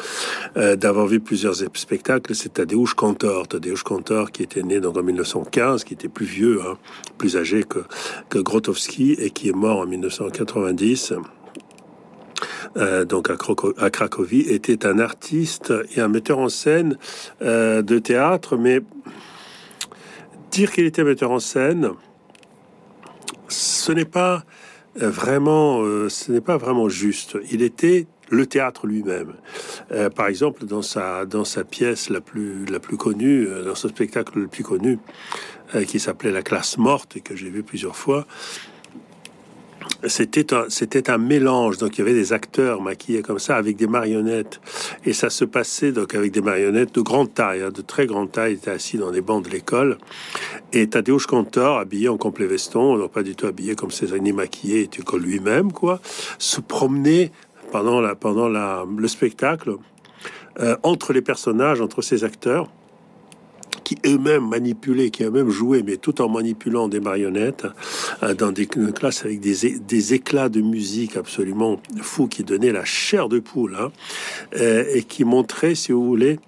d'avoir 0.55 1.07
vu 1.07 1.19
plusieurs 1.19 1.55
spectacles, 1.55 2.35
c'est 2.35 2.53
Tadeusz 2.53 2.93
Kantor. 2.95 3.47
Tadeusz 3.47 3.83
Kantor, 3.83 4.31
qui 4.31 4.43
était 4.43 4.63
né 4.63 4.79
donc 4.79 4.97
en 4.97 5.03
1915, 5.03 5.83
qui 5.83 5.93
était 5.93 6.07
plus 6.07 6.25
vieux, 6.25 6.61
hein, 6.61 6.77
plus 7.17 7.37
âgé 7.37 7.63
que, 7.63 7.79
que 8.29 8.39
Grotowski, 8.39 9.13
et 9.13 9.31
qui 9.31 9.49
est 9.49 9.55
mort 9.55 9.79
en 9.79 9.85
1990. 9.85 11.13
Euh, 12.77 13.05
donc 13.05 13.29
à, 13.29 13.89
Cracovie, 13.89 14.41
était 14.41 14.85
un 14.85 14.99
artiste 14.99 15.73
et 15.95 16.01
un 16.01 16.07
metteur 16.07 16.39
en 16.39 16.49
scène 16.49 16.97
euh, 17.41 17.81
de 17.81 17.99
théâtre, 17.99 18.57
mais 18.57 18.81
dire 20.51 20.71
qu'il 20.71 20.85
était 20.85 21.03
metteur 21.03 21.31
en 21.31 21.39
scène, 21.39 21.91
ce 23.47 23.91
n'est 23.91 24.05
pas 24.05 24.43
vraiment, 24.95 25.81
ce 26.09 26.31
n'est 26.31 26.41
pas 26.41 26.57
vraiment 26.57 26.87
juste. 26.89 27.37
Il 27.51 27.63
était 27.63 28.05
le 28.29 28.45
théâtre 28.45 28.85
lui-même. 28.85 29.33
par 30.15 30.27
exemple, 30.27 30.65
dans 30.65 30.83
sa, 30.83 31.25
dans 31.25 31.43
sa 31.43 31.63
pièce 31.63 32.09
la 32.09 32.21
plus, 32.21 32.65
la 32.65 32.79
plus 32.79 32.97
connue, 32.97 33.47
dans 33.65 33.75
ce 33.75 33.87
spectacle 33.87 34.39
le 34.39 34.47
plus 34.47 34.63
connu, 34.63 34.99
qui 35.87 35.99
s'appelait 35.99 36.31
La 36.31 36.43
classe 36.43 36.77
morte, 36.77 37.17
et 37.17 37.21
que 37.21 37.35
j'ai 37.35 37.49
vu 37.49 37.63
plusieurs 37.63 37.95
fois, 37.95 38.27
c'était 40.07 40.53
un, 40.53 40.65
c'était 40.69 41.09
un 41.09 41.17
mélange. 41.17 41.77
Donc 41.77 41.97
il 41.97 41.99
y 41.99 42.01
avait 42.01 42.13
des 42.13 42.33
acteurs 42.33 42.81
maquillés 42.81 43.21
comme 43.21 43.39
ça 43.39 43.55
avec 43.55 43.75
des 43.75 43.87
marionnettes, 43.87 44.59
et 45.05 45.13
ça 45.13 45.29
se 45.29 45.45
passait 45.45 45.91
donc 45.91 46.15
avec 46.15 46.31
des 46.31 46.41
marionnettes 46.41 46.95
de 46.95 47.01
grande 47.01 47.33
taille, 47.33 47.61
hein, 47.61 47.69
de 47.69 47.81
très 47.81 48.05
grande 48.05 48.31
taille, 48.31 48.53
étaient 48.53 48.71
assis 48.71 48.97
dans 48.97 49.11
les 49.11 49.21
bancs 49.21 49.43
de 49.43 49.49
l'école. 49.49 49.97
Et 50.71 50.87
Tadeusz 50.87 51.25
Kantor, 51.27 51.77
habillé 51.77 52.09
en 52.09 52.17
complet 52.17 52.45
veston, 52.45 52.97
donc 52.97 53.11
pas 53.11 53.23
du 53.23 53.35
tout 53.35 53.47
habillé 53.47 53.75
comme 53.75 53.91
ses 53.91 54.15
aînés 54.15 54.33
maquillés, 54.33 54.87
tu 54.87 55.03
que 55.03 55.15
lui-même 55.15 55.71
quoi, 55.71 55.99
se 56.37 56.61
promenait 56.61 57.31
pendant 57.71 58.01
la, 58.01 58.15
pendant 58.15 58.49
la, 58.49 58.85
le 58.97 59.07
spectacle 59.07 59.77
euh, 60.59 60.75
entre 60.83 61.13
les 61.13 61.21
personnages, 61.21 61.81
entre 61.81 62.01
ces 62.01 62.23
acteurs 62.23 62.69
qui 63.83 63.97
eux-mêmes 64.05 64.47
manipulaient, 64.47 65.09
qui 65.09 65.23
eux-mêmes 65.23 65.49
jouaient, 65.49 65.83
mais 65.83 65.97
tout 65.97 66.21
en 66.21 66.29
manipulant 66.29 66.87
des 66.87 66.99
marionnettes 66.99 67.65
euh, 68.23 68.33
dans 68.33 68.51
des 68.51 68.67
classes 68.67 69.25
avec 69.25 69.39
des, 69.39 69.79
des, 69.79 70.13
éclats 70.13 70.49
de 70.49 70.61
musique 70.61 71.17
absolument 71.17 71.79
fous 72.01 72.27
qui 72.27 72.43
donnaient 72.43 72.71
la 72.71 72.85
chair 72.85 73.29
de 73.29 73.39
poule 73.39 73.77
hein, 73.79 73.91
euh, 74.55 74.85
et 74.93 75.03
qui 75.03 75.23
montraient, 75.23 75.75
si 75.75 75.91
vous 75.91 76.05
voulez, 76.05 76.39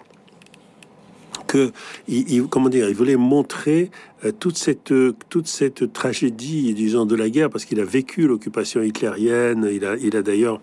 que 1.55 1.71
il, 2.07 2.43
comment 2.47 2.69
dire, 2.69 2.89
il 2.89 2.95
voulait 2.95 3.15
montrer 3.15 3.89
euh, 4.23 4.31
toute 4.37 4.57
cette 4.57 4.93
toute 5.29 5.47
cette 5.47 5.93
tragédie, 5.93 6.73
disons, 6.73 7.05
de 7.05 7.15
la 7.15 7.29
guerre, 7.29 7.49
parce 7.49 7.65
qu'il 7.65 7.79
a 7.79 7.85
vécu 7.85 8.27
l'occupation 8.27 8.81
hitlérienne. 8.81 9.69
Il 9.71 9.85
a 9.85 9.95
il 9.95 10.15
a 10.17 10.21
d'ailleurs 10.21 10.59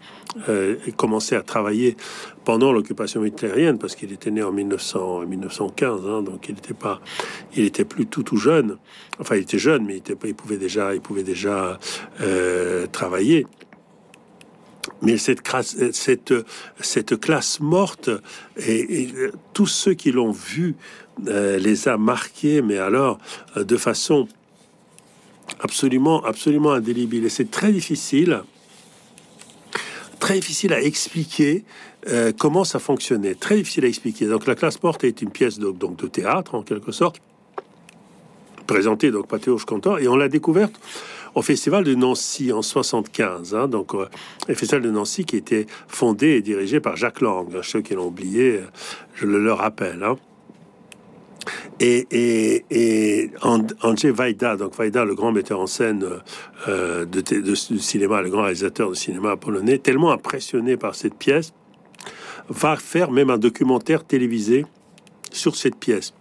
euh, 0.49 0.77
commencé 0.97 1.35
à 1.35 1.43
travailler 1.43 1.97
pendant 2.45 2.73
l'occupation 2.73 3.25
hitlérienne, 3.25 3.79
parce 3.79 3.95
qu'il 3.97 4.13
était 4.13 4.31
né 4.31 4.43
en 4.43 4.53
1900, 4.53 5.27
1915, 5.27 6.01
hein, 6.07 6.23
donc 6.23 6.49
il 6.49 6.57
n'était 6.57 6.75
pas, 6.75 7.01
il 7.57 7.65
était 7.65 7.85
plus 7.85 8.07
tout 8.07 8.23
tout 8.23 8.37
jeune. 8.37 8.77
Enfin, 9.19 9.37
il 9.37 9.43
était 9.43 9.59
jeune, 9.59 9.85
mais 9.87 9.95
il, 9.95 9.99
était, 9.99 10.17
il 10.25 10.35
pouvait 10.35 10.59
déjà, 10.59 10.95
il 10.95 11.01
pouvait 11.01 11.23
déjà 11.23 11.79
euh, 12.21 12.87
travailler. 12.87 13.47
Mais 15.02 15.18
cette, 15.18 15.42
cette, 15.92 16.32
cette 16.80 17.21
classe 17.21 17.61
morte, 17.61 18.11
et, 18.56 19.09
tous 19.52 19.66
ceux 19.66 19.94
qui 19.94 20.12
l'ont 20.12 20.30
vu 20.30 20.76
euh, 21.26 21.59
les 21.59 21.88
a 21.88 21.97
marqués, 21.99 22.62
mais 22.62 22.78
alors 22.78 23.18
euh, 23.56 23.64
de 23.64 23.76
façon 23.76 24.28
absolument, 25.61 26.25
absolument 26.25 26.73
indélébile. 26.73 27.25
Et 27.25 27.28
c'est 27.28 27.50
très 27.50 27.73
difficile, 27.73 28.42
très 30.21 30.35
difficile 30.35 30.73
à 30.73 30.80
expliquer 30.80 31.64
euh, 32.09 32.32
comment 32.37 32.64
ça 32.64 32.78
fonctionnait. 32.78 33.35
Très 33.35 33.56
difficile 33.56 33.85
à 33.85 33.88
expliquer. 33.88 34.26
Donc 34.26 34.47
la 34.47 34.54
classe 34.54 34.82
morte 34.82 35.04
est 35.04 35.21
une 35.21 35.30
pièce 35.30 35.59
de, 35.59 35.71
donc, 35.71 35.97
de 35.97 36.06
théâtre, 36.06 36.54
en 36.54 36.62
quelque 36.62 36.92
sorte, 36.92 37.21
présentée 38.66 39.11
donc 39.11 39.26
par 39.28 39.40
Théo 39.40 39.56
Cantor, 39.59 39.99
et 39.99 40.09
on 40.09 40.16
l'a 40.16 40.28
découverte 40.28 40.80
au 41.35 41.43
Festival 41.43 41.85
de 41.85 41.95
Nancy 41.95 42.53
en 42.53 42.62
75. 42.62 43.55
Hein, 43.55 43.69
donc, 43.69 43.95
euh, 43.95 44.07
le 44.49 44.55
Festival 44.55 44.83
de 44.83 44.91
Nancy 44.91 45.25
qui 45.25 45.37
était 45.37 45.67
fondé 45.89 46.29
et 46.29 46.43
dirigé 46.43 46.81
par 46.81 46.97
Jacques 46.97 47.21
Lang. 47.21 47.49
Hein, 47.55 47.61
ceux 47.62 47.81
qui 47.81 47.95
l'ont 47.95 48.07
oublié, 48.07 48.59
euh, 48.59 48.67
je 49.15 49.27
le 49.27 49.43
leur 49.43 49.59
rappelle. 49.59 50.03
Hein. 50.03 50.17
Et, 51.81 52.07
et, 52.11 52.65
et 52.71 53.31
Andrzej 53.43 54.12
Wajda, 54.12 54.57
donc 54.57 54.79
Wajda, 54.79 55.05
le 55.05 55.15
grand 55.15 55.33
metteur 55.33 55.59
en 55.59 55.67
scène 55.67 56.07
euh, 56.69 57.05
de, 57.05 57.21
de, 57.21 57.55
cinéma, 57.55 58.23
le 58.23 58.31
grand 58.31 58.43
réalisateur 58.43 58.91
de 58.91 58.95
cinéma 58.95 59.37
polonais, 59.37 59.79
tellement 59.79 60.12
impressionné 60.12 60.77
par 60.77 60.95
cette 60.95 61.15
pièce, 61.15 61.53
va 62.49 62.77
faire 62.77 63.11
même 63.11 63.31
un 63.31 63.39
documentaire 63.39 64.05
télévisé 64.05 64.65
sur 65.33 65.57
cette 65.57 65.77
pièce. 65.77 66.12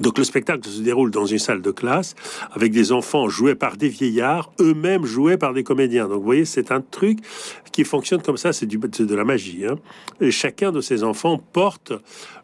Donc 0.00 0.18
le 0.18 0.24
spectacle 0.24 0.68
se 0.68 0.80
déroule 0.80 1.10
dans 1.10 1.26
une 1.26 1.38
salle 1.38 1.62
de 1.62 1.70
classe 1.70 2.14
avec 2.52 2.72
des 2.72 2.92
enfants 2.92 3.28
joués 3.28 3.54
par 3.54 3.76
des 3.76 3.88
vieillards, 3.88 4.52
eux-mêmes 4.60 5.04
joués 5.04 5.36
par 5.36 5.52
des 5.52 5.64
comédiens. 5.64 6.08
Donc 6.08 6.18
vous 6.18 6.24
voyez, 6.24 6.44
c'est 6.44 6.70
un 6.72 6.80
truc 6.80 7.18
qui 7.70 7.84
fonctionne 7.84 8.22
comme 8.22 8.36
ça, 8.36 8.52
c'est 8.52 8.66
de 8.66 9.14
la 9.14 9.24
magie. 9.24 9.66
Hein. 9.66 9.76
Et 10.20 10.30
chacun 10.30 10.72
de 10.72 10.80
ces 10.80 11.04
enfants 11.04 11.38
porte 11.38 11.92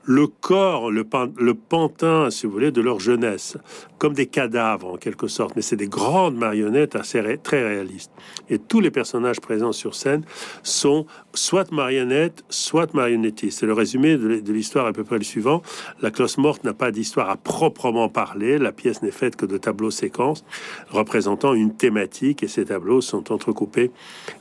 le 0.04 0.26
corps, 0.26 0.90
le, 0.90 1.06
le 1.38 1.54
pantin, 1.54 2.30
si 2.30 2.46
vous 2.46 2.52
voulez, 2.52 2.70
de 2.70 2.82
leur 2.82 3.00
jeunesse, 3.00 3.56
comme 3.98 4.12
des 4.12 4.26
cadavres 4.26 4.92
en 4.92 4.96
quelque 4.96 5.28
sorte, 5.28 5.56
mais 5.56 5.62
c'est 5.62 5.76
des 5.76 5.88
grandes 5.88 6.36
marionnettes 6.36 6.94
assez 6.94 7.22
très 7.42 7.66
réalistes. 7.66 8.10
Et 8.50 8.58
tous 8.58 8.80
les 8.80 8.90
personnages 8.90 9.40
présents 9.40 9.72
sur 9.72 9.94
scène 9.94 10.22
sont 10.62 11.06
soit 11.32 11.72
marionnettes, 11.72 12.44
soit 12.50 12.92
marionnettistes. 12.92 13.60
C'est 13.60 13.66
le 13.66 13.72
résumé 13.72 14.16
de 14.18 14.52
l'histoire 14.52 14.86
à 14.86 14.92
peu 14.92 15.04
près 15.04 15.16
le 15.16 15.24
suivant. 15.24 15.62
La 16.02 16.10
cloche 16.10 16.36
morte 16.36 16.64
n'a 16.64 16.74
pas 16.74 16.90
d'histoire 16.90 17.30
à 17.30 17.36
proprement 17.36 18.08
parler. 18.08 18.58
La 18.58 18.72
pièce 18.72 19.02
n'est 19.02 19.10
faite 19.10 19.36
que 19.36 19.46
de 19.46 19.56
tableaux 19.56 19.90
séquences 19.90 20.44
représentant 20.90 21.54
une 21.54 21.74
thématique 21.74 22.42
et 22.42 22.48
ces 22.48 22.66
tableaux 22.66 23.00
sont 23.00 23.32
entrecoupés 23.32 23.90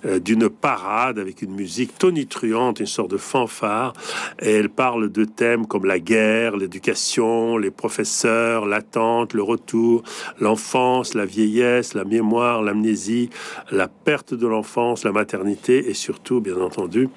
euh, 0.05 0.19
d'une 0.19 0.49
avec 0.73 1.41
une 1.41 1.53
musique 1.53 1.97
tonitruante, 1.97 2.79
une 2.79 2.85
sorte 2.85 3.11
de 3.11 3.17
fanfare. 3.17 3.93
Et 4.41 4.51
elle 4.51 4.69
parle 4.69 5.11
de 5.11 5.25
thèmes 5.25 5.67
comme 5.67 5.85
la 5.85 5.99
guerre, 5.99 6.57
l'éducation, 6.57 7.57
les 7.57 7.71
professeurs, 7.71 8.65
l'attente, 8.65 9.33
le 9.33 9.43
retour, 9.43 10.03
l'enfance, 10.39 11.13
la 11.13 11.25
vieillesse, 11.25 11.93
la 11.93 12.05
mémoire, 12.05 12.61
l'amnésie, 12.61 13.29
la 13.71 13.87
perte 13.87 14.33
de 14.33 14.47
l'enfance, 14.47 15.03
la 15.03 15.11
maternité 15.11 15.89
et 15.89 15.93
surtout, 15.93 16.41
bien 16.41 16.57
entendu, 16.57 17.09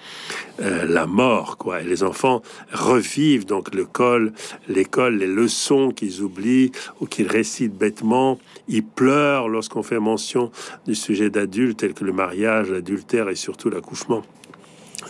euh, 0.60 0.84
la 0.86 1.06
mort. 1.06 1.56
Quoi. 1.56 1.80
Les 1.80 2.02
enfants 2.02 2.42
revivent 2.72 3.46
donc 3.46 3.74
l'école, 3.74 4.32
l'école, 4.68 5.16
les 5.16 5.26
leçons 5.26 5.90
qu'ils 5.90 6.22
oublient 6.22 6.72
ou 7.00 7.06
qu'ils 7.06 7.28
récitent 7.28 7.76
bêtement. 7.76 8.38
Ils 8.68 8.84
pleurent 8.84 9.48
lorsqu'on 9.48 9.82
fait 9.82 10.00
mention 10.00 10.50
du 10.86 10.94
sujet 10.94 11.30
d'adultes 11.30 11.78
tel 11.78 11.94
que 11.94 12.04
le 12.04 12.12
mariage, 12.12 12.70
l'adultère 12.70 13.28
et 13.28 13.36
surtout 13.46 13.70
l'accouchement 13.70 14.22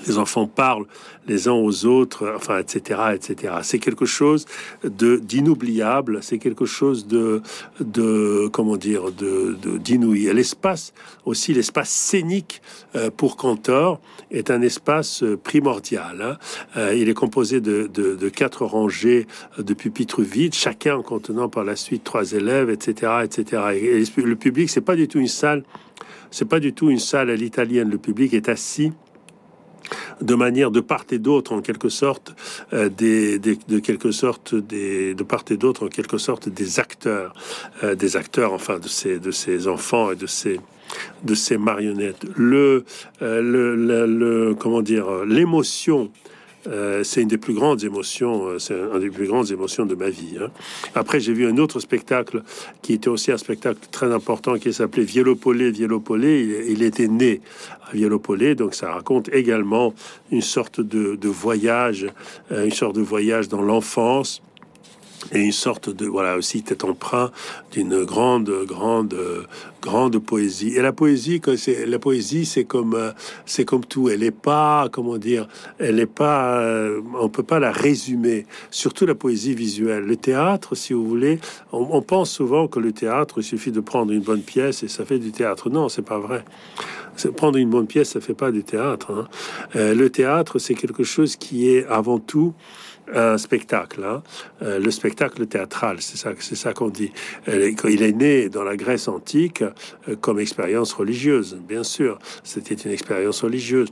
les 0.07 0.19
enfants 0.19 0.47
parlent 0.47 0.87
les 1.27 1.49
uns 1.49 1.53
aux 1.53 1.87
autres, 1.87 2.33
enfin, 2.37 2.59
etc., 2.59 3.01
etc. 3.15 3.55
C'est 3.63 3.79
quelque 3.79 4.07
chose 4.07 4.47
de 4.85 5.17
d'inoubliable, 5.17 6.21
c'est 6.23 6.39
quelque 6.39 6.67
chose 6.67 7.07
de, 7.07 7.43
de 7.81 8.49
comment 8.53 8.77
dire, 8.77 9.11
de 9.13 9.57
d'inouï. 9.79 10.33
l'espace 10.33 10.93
aussi, 11.25 11.53
l'espace 11.53 11.91
scénique 11.91 12.63
euh, 12.95 13.11
pour 13.15 13.37
Cantor 13.37 14.01
est 14.31 14.51
un 14.51 14.63
espace 14.63 15.23
euh, 15.23 15.37
primordial. 15.37 16.23
Hein. 16.23 16.37
Euh, 16.77 16.95
il 16.95 17.09
est 17.09 17.15
composé 17.15 17.61
de, 17.61 17.89
de, 17.93 18.29
quatre 18.29 18.65
rangées 18.65 19.27
de 19.59 19.75
pupitres 19.75 20.23
vides, 20.23 20.55
chacun 20.55 21.03
contenant 21.03 21.49
par 21.49 21.65
la 21.65 21.77
suite 21.77 22.05
trois 22.05 22.33
élèves, 22.33 22.71
etc., 22.71 23.13
etc. 23.25 23.63
Et 23.75 24.21
le 24.21 24.37
public, 24.37 24.69
c'est 24.71 24.81
pas 24.81 24.97
du 24.97 25.09
tout 25.09 25.19
une 25.19 25.29
salle, 25.29 25.65
c'est 26.31 26.49
pas 26.49 26.61
du 26.61 26.73
tout 26.73 26.91
une 26.91 26.99
salle 26.99 27.31
à 27.31 27.37
l'italienne. 27.37 27.91
Le 27.91 27.99
public 27.99 28.35
est 28.35 28.49
assis 28.49 28.93
de 30.21 30.35
manière 30.35 30.71
de 30.71 30.81
part 30.81 31.05
et 31.11 31.19
d'autre, 31.19 31.53
en 31.53 31.61
quelque 31.61 31.89
sorte, 31.89 32.35
euh, 32.73 32.89
des, 32.89 33.39
de 33.39 33.79
quelque 33.79 34.11
sorte 34.11 34.55
des, 34.55 35.15
de 35.15 35.23
part 35.23 35.45
et 35.51 35.57
d'autre, 35.57 35.87
en 35.87 35.89
quelque 35.89 36.19
sorte, 36.19 36.49
des 36.49 36.81
acteurs, 36.81 37.35
euh, 37.83 37.95
des 37.95 38.17
acteurs, 38.17 38.53
enfin, 38.53 38.79
de 38.79 38.89
ces, 38.89 39.19
de 39.19 39.31
ces 39.31 39.69
enfants 39.69 40.13
et 40.13 40.17
de 40.17 40.27
ces, 40.27 40.61
de 41.25 41.35
ces 41.35 41.59
marionnettes. 41.59 42.27
Le, 42.37 42.85
euh, 43.23 43.41
le, 43.43 44.07
le, 44.07 44.55
comment 44.55 44.83
dire, 44.83 45.25
l'émotion 45.25 46.11
euh, 46.69 47.05
c'est 47.05 47.23
une 47.23 47.29
des 47.29 47.39
plus 47.39 47.55
grandes 47.55 47.85
émotions, 47.85 48.47
euh, 48.47 48.59
c'est 48.59 48.75
un 48.75 48.99
des 48.99 49.11
plus 49.11 49.27
grandes 49.27 49.51
émotions 49.51 49.87
de 49.87 49.95
ma 49.95 50.11
vie. 50.11 50.37
Hein. 50.41 50.51
Après, 50.95 51.21
j'ai 51.21 51.33
vu 51.33 51.47
un 51.47 51.57
autre 51.59 51.81
spectacle 51.81 52.43
qui 52.83 52.95
était 52.95 53.09
aussi 53.09 53.33
un 53.33 53.37
spectacle 53.37 53.79
très 53.91 54.13
important 54.13 54.59
qui 54.59 54.73
s'appelait 54.73 55.05
Vielopolé, 55.05 55.71
Vielopolé. 55.71 56.67
Il, 56.69 56.83
était 56.83 57.09
né 57.09 57.41
à 57.89 57.95
Vielopolé, 57.95 58.55
donc 58.55 58.75
ça 58.75 58.93
raconte 58.93 59.29
également 59.33 59.95
une 60.31 60.43
sorte 60.43 60.81
de, 60.81 61.17
de 61.17 61.29
voyage, 61.29 62.07
euh, 62.53 62.65
une 62.65 62.73
sorte 62.73 62.97
de 62.97 63.03
voyage 63.03 63.49
dans 63.49 63.63
l'enfance 63.63 64.43
et 65.33 65.41
une 65.41 65.53
sorte 65.53 65.91
de 65.91 66.07
voilà 66.07 66.37
aussi 66.37 66.63
tête 66.63 66.85
emprunt 66.85 67.31
d'une 67.73 68.05
grande 68.05 68.51
grande 68.67 69.17
grande 69.87 70.19
poésie. 70.19 70.75
Et 70.77 70.83
la 70.83 70.93
poésie 70.93 71.41
c'est 71.57 71.87
la 71.87 71.99
poésie 71.99 72.45
c'est 72.45 72.65
comme 72.65 72.95
euh, 72.95 73.13
c'est 73.45 73.65
comme 73.65 73.85
tout. 73.85 74.09
Elle 74.09 74.23
est 74.23 74.31
pas 74.31 74.89
comment 74.91 75.19
dire 75.19 75.49
elle 75.79 76.01
est 76.01 76.07
pas 76.07 76.61
euh, 76.61 77.01
on 77.19 77.29
peut 77.29 77.43
pas 77.43 77.59
la 77.59 77.73
résumer. 77.73 78.47
Surtout 78.71 79.07
la 79.07 79.15
poésie 79.15 79.55
visuelle. 79.55 80.05
Le 80.05 80.17
théâtre 80.17 80.75
si 80.75 80.93
vous 80.93 81.07
voulez 81.07 81.39
on, 81.73 82.03
pense 82.03 82.31
souvent 82.31 82.69
que 82.69 82.79
le 82.79 82.93
théâtre 82.93 83.39
il 83.39 83.45
suffit 83.45 83.73
de 83.73 83.81
prendre 83.81 84.13
une 84.13 84.23
bonne 84.23 84.43
pièce 84.43 84.83
et 84.83 84.89
ça 84.89 85.05
fait 85.05 85.19
du 85.19 85.33
théâtre. 85.33 85.71
Non 85.71 85.89
c'est 85.89 86.03
pas 86.03 86.19
vrai. 86.19 86.45
Prendre 87.37 87.57
une 87.57 87.71
bonne 87.71 87.87
pièce 87.87 88.11
ça 88.11 88.21
fait 88.21 88.35
pas 88.35 88.51
du 88.51 88.63
théâtre 88.63 89.11
hein. 89.11 89.29
euh, 89.77 89.95
le 89.95 90.11
théâtre 90.11 90.59
c'est 90.59 90.75
quelque 90.75 91.03
chose 91.03 91.37
qui 91.37 91.69
est 91.71 91.87
avant 91.87 92.19
tout 92.19 92.53
un 93.13 93.39
spectacle. 93.39 94.05
Hein. 94.05 94.23
le 94.61 94.91
spectacle 94.91 95.47
théâtral, 95.47 95.99
c'est 96.01 96.57
ça, 96.57 96.73
qu'on 96.73 96.89
dit. 96.89 97.13
Il 97.47 98.03
est 98.03 98.13
né 98.13 98.49
dans 98.49 98.65
la 98.65 98.77
Grèce 98.77 99.09
antique 99.09 99.63
comme 100.21 100.41
expérience 100.41 100.93
religieuse, 100.93 101.59
bien 101.69 101.85
sûr. 101.85 102.19
C'était 102.43 102.75
une 102.75 102.93
expérience 102.93 103.43
religieuse 103.43 103.89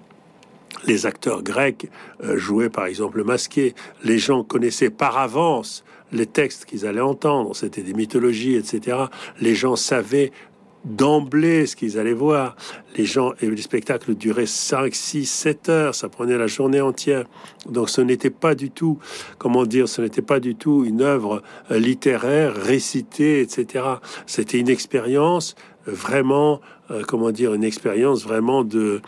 les 0.87 1.07
acteurs 1.07 1.43
grecs 1.43 1.89
jouaient 2.35 2.69
par 2.69 2.87
exemple 2.87 3.19
le 3.19 3.25
masqué. 3.25 3.75
Les 4.03 4.19
gens 4.19 4.43
connaissaient 4.43 4.91
par 4.91 5.17
avance 5.17 5.85
les 6.13 6.27
textes 6.27 6.65
qu'ils 6.65 6.87
allaient 6.87 7.01
entendre. 7.01 7.55
C'était 7.55 7.83
des 7.83 7.93
mythologies, 7.93 8.55
etc. 8.55 8.99
Les 9.41 9.55
gens 9.55 9.77
savaient 9.77 10.33
d'emblée 10.85 11.67
ce 11.67 11.77
qu'ils 11.77 11.99
allaient 11.99 12.13
voir. 12.13 12.57
Les 12.97 13.05
gens 13.05 13.33
et 13.41 13.51
les 13.51 13.63
spectacles 13.63 14.15
duraient 14.15 14.47
5, 14.47 14.95
6, 14.95 15.27
7 15.27 15.69
heures, 15.69 15.95
ça 15.95 16.09
prenait 16.09 16.39
la 16.39 16.47
journée 16.47 16.81
entière. 16.81 17.25
Donc 17.69 17.91
ce 17.91 18.01
n'était 18.01 18.31
pas 18.31 18.55
du 18.55 18.71
tout, 18.71 18.99
comment 19.39 19.65
dire, 19.65 19.89
ce 19.89 20.03
n'était 20.03 20.23
pas 20.23 20.41
du 20.41 20.55
tout 20.55 20.85
une 20.85 21.03
œuvre 21.03 21.43
euh, 21.71 21.79
littéraire 21.79 22.55
récitée, 22.55 23.41
etc. 23.41 23.85
C'était 24.27 24.59
une 24.59 24.69
expérience 24.69 25.55
vraiment 25.87 26.61
euh, 26.91 27.03
comment 27.07 27.31
dire, 27.31 27.55
une 27.55 27.65
expérience 27.65 28.25
vraiment 28.25 28.63
de, 28.63 29.01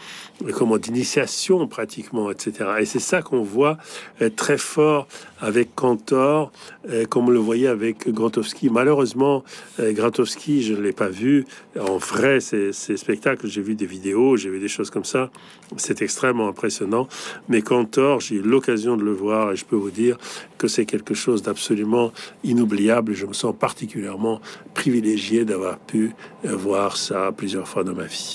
comment, 0.54 0.78
d'initiation 0.78 1.66
pratiquement, 1.68 2.30
etc. 2.30 2.71
Et 2.80 2.87
c'est 2.87 3.00
ça 3.00 3.21
qu'on 3.21 3.42
voit 3.42 3.76
euh, 4.23 4.30
très 4.35 4.56
fort 4.56 5.06
avec 5.42 5.75
Cantor, 5.75 6.52
euh, 6.88 7.04
comme 7.04 7.26
on 7.26 7.30
le 7.30 7.38
voyait 7.38 7.66
avec 7.66 8.09
Grotowski. 8.09 8.71
Malheureusement, 8.71 9.45
Grotowski, 9.78 10.62
je 10.62 10.73
ne 10.73 10.80
l'ai 10.80 10.95
pas 10.95 11.09
vu 11.09 11.45
en 11.78 11.99
vrai, 11.99 12.40
ces, 12.40 12.73
spectacles. 12.73 13.47
J'ai 13.47 13.61
vu 13.61 13.75
des 13.75 13.85
vidéos, 13.85 14.38
j'ai 14.38 14.49
vu 14.49 14.59
des 14.59 14.68
choses 14.68 14.88
comme 14.88 15.04
ça. 15.04 15.30
C'est 15.76 16.00
extrêmement 16.00 16.49
impressionnant. 16.49 17.09
Mais 17.50 17.61
Cantor, 17.61 18.21
j'ai 18.21 18.37
eu 18.37 18.42
l'occasion 18.42 18.97
de 18.97 19.04
le 19.04 19.12
voir 19.12 19.52
et 19.52 19.56
je 19.56 19.66
peux 19.66 19.76
vous 19.76 19.90
dire 19.90 20.16
que 20.56 20.66
c'est 20.66 20.87
quelque 20.87 21.12
chose 21.12 21.42
d'absolument 21.42 22.11
inoubliable. 22.42 23.12
Je 23.12 23.26
me 23.26 23.35
sens 23.35 23.54
particulièrement 23.59 24.40
privilégié 24.73 25.45
d'avoir 25.45 25.78
pu 25.78 26.12
voir 26.42 26.97
ça 26.97 27.33
plusieurs 27.37 27.65
fois 27.66 27.85
dans 27.85 27.94
ma 27.94 28.04
vie. 28.04 28.32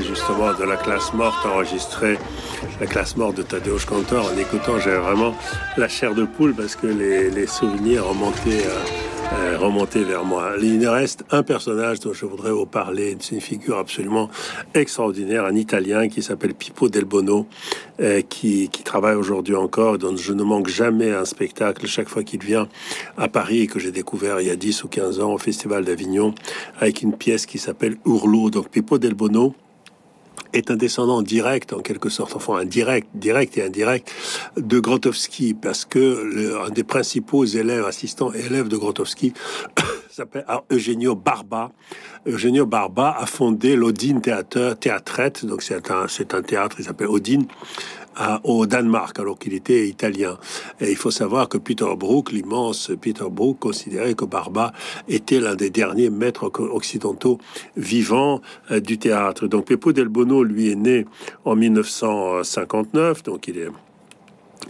Justement 0.00 0.52
de 0.54 0.64
la 0.64 0.76
classe 0.76 1.12
morte 1.12 1.44
enregistrée, 1.44 2.18
la 2.80 2.86
classe 2.86 3.16
morte 3.16 3.36
de 3.36 3.42
Tadeusz 3.42 3.84
Kantor. 3.84 4.30
En 4.32 4.38
écoutant, 4.38 4.78
j'avais 4.78 4.98
vraiment 4.98 5.34
la 5.76 5.88
chair 5.88 6.14
de 6.14 6.24
poule 6.24 6.54
parce 6.54 6.76
que 6.76 6.86
les, 6.86 7.46
souvenirs 7.46 8.06
remontaient, 8.06 8.66
euh, 8.66 8.84
euh, 9.34 9.58
remontaient 9.58 10.02
vers 10.02 10.24
moi. 10.24 10.52
Il 10.62 10.86
reste 10.88 11.24
un 11.30 11.42
personnage 11.42 12.00
dont 12.00 12.12
je 12.12 12.24
voudrais 12.24 12.52
vous 12.52 12.66
parler. 12.66 13.16
C'est 13.20 13.34
une 13.34 13.40
figure 13.40 13.78
absolument 13.78 14.30
extraordinaire, 14.74 15.44
un 15.44 15.54
Italien 15.56 16.08
qui 16.08 16.22
s'appelle 16.22 16.54
Pippo 16.54 16.88
Del 16.88 17.04
Bono, 17.04 17.46
euh, 18.00 18.22
qui, 18.22 18.70
travaille 18.84 19.16
aujourd'hui 19.16 19.54
encore, 19.54 19.98
dont 19.98 20.16
je 20.16 20.32
ne 20.32 20.42
manque 20.42 20.68
jamais 20.68 21.10
un 21.10 21.24
spectacle 21.24 21.86
chaque 21.86 22.08
fois 22.08 22.22
qu'il 22.22 22.42
vient 22.42 22.68
à 23.16 23.28
Paris 23.28 23.66
que 23.66 23.78
j'ai 23.78 23.92
découvert 23.92 24.40
il 24.40 24.46
y 24.46 24.50
a 24.50 24.56
10 24.56 24.84
ou 24.84 24.88
15 24.88 25.20
ans 25.20 25.32
au 25.32 25.38
Festival 25.38 25.84
d'Avignon 25.84 26.34
avec 26.80 27.02
une 27.02 27.14
pièce 27.14 27.46
qui 27.46 27.58
s'appelle 27.58 27.96
Urlo. 28.06 28.50
Donc 28.50 28.68
Pippo 28.68 28.98
Del 28.98 29.14
Bono, 29.14 29.54
est 30.52 30.70
un 30.70 30.76
descendant 30.76 31.22
direct, 31.22 31.72
en 31.72 31.80
quelque 31.80 32.08
sorte, 32.08 32.36
enfin 32.36 32.56
indirect, 32.56 33.08
direct 33.14 33.58
et 33.58 33.64
indirect, 33.64 34.10
de 34.56 34.78
Grotowski, 34.78 35.54
parce 35.54 35.84
que 35.84 35.98
le, 35.98 36.60
un 36.60 36.70
des 36.70 36.84
principaux 36.84 37.44
élèves, 37.44 37.84
assistants 37.84 38.32
élèves 38.32 38.68
de 38.68 38.76
Grotowski, 38.76 39.32
s'appelle 40.10 40.44
Eugenio 40.70 41.14
Barba. 41.14 41.72
Eugenio 42.26 42.66
Barba 42.66 43.16
a 43.18 43.26
fondé 43.26 43.74
l'Odine 43.76 44.20
Théâtre, 44.20 44.76
Théâtrette, 44.78 45.44
donc 45.44 45.62
c'est 45.62 45.90
un, 45.90 46.06
c'est 46.08 46.34
un 46.34 46.42
théâtre, 46.42 46.76
il 46.78 46.84
s'appelle 46.84 47.08
Odine, 47.08 47.46
au 48.44 48.66
Danemark, 48.66 49.18
alors 49.18 49.38
qu'il 49.38 49.54
était 49.54 49.86
italien. 49.88 50.38
Et 50.80 50.90
il 50.90 50.96
faut 50.96 51.10
savoir 51.10 51.48
que 51.48 51.58
Peter 51.58 51.86
Brook, 51.96 52.32
l'immense 52.32 52.90
Peter 53.00 53.24
Brook, 53.30 53.58
considérait 53.58 54.14
que 54.14 54.24
Barba 54.24 54.72
était 55.08 55.40
l'un 55.40 55.54
des 55.54 55.70
derniers 55.70 56.10
maîtres 56.10 56.50
occidentaux 56.58 57.38
vivants 57.76 58.40
euh, 58.70 58.80
du 58.80 58.98
théâtre. 58.98 59.46
Donc 59.46 59.66
Peppo 59.66 59.92
del 59.92 60.08
Bono, 60.08 60.42
lui, 60.42 60.70
est 60.70 60.76
né 60.76 61.06
en 61.44 61.56
1959, 61.56 63.22
donc 63.22 63.48
il 63.48 63.58
est 63.58 63.68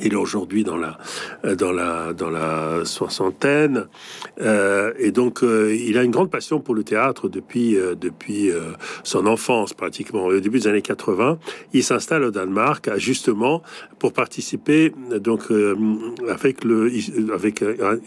il 0.01 0.13
est 0.13 0.17
aujourd'hui 0.17 0.65
dans 0.65 0.77
la 0.77 0.99
euh, 1.45 1.55
dans 1.55 1.73
la 1.73 2.13
dans 2.13 2.31
la 2.31 2.85
soixantaine. 2.85 3.87
Euh, 4.41 4.93
et 4.99 5.11
donc 5.11 5.43
euh, 5.43 5.75
il 5.75 5.99
a 5.99 6.03
une 6.03 6.11
grande 6.11 6.31
passion 6.31 6.61
pour 6.61 6.75
le 6.75 6.85
théâtre 6.85 7.29
depuis 7.29 7.77
depuis 8.01 8.51
son 9.03 9.27
enfance 9.27 9.75
pratiquement. 9.75 10.25
Au 10.25 10.41
début 10.41 10.61
des 10.61 10.69
années 10.69 10.83
80 10.83 11.39
il 11.73 11.83
s'installe 11.83 12.25
au 12.25 12.31
Danemark 12.31 12.91
justement 12.97 13.63
pour 13.99 14.13
participer 14.13 14.93
donc 15.21 15.43
avec 16.29 16.65
avec 17.33 17.65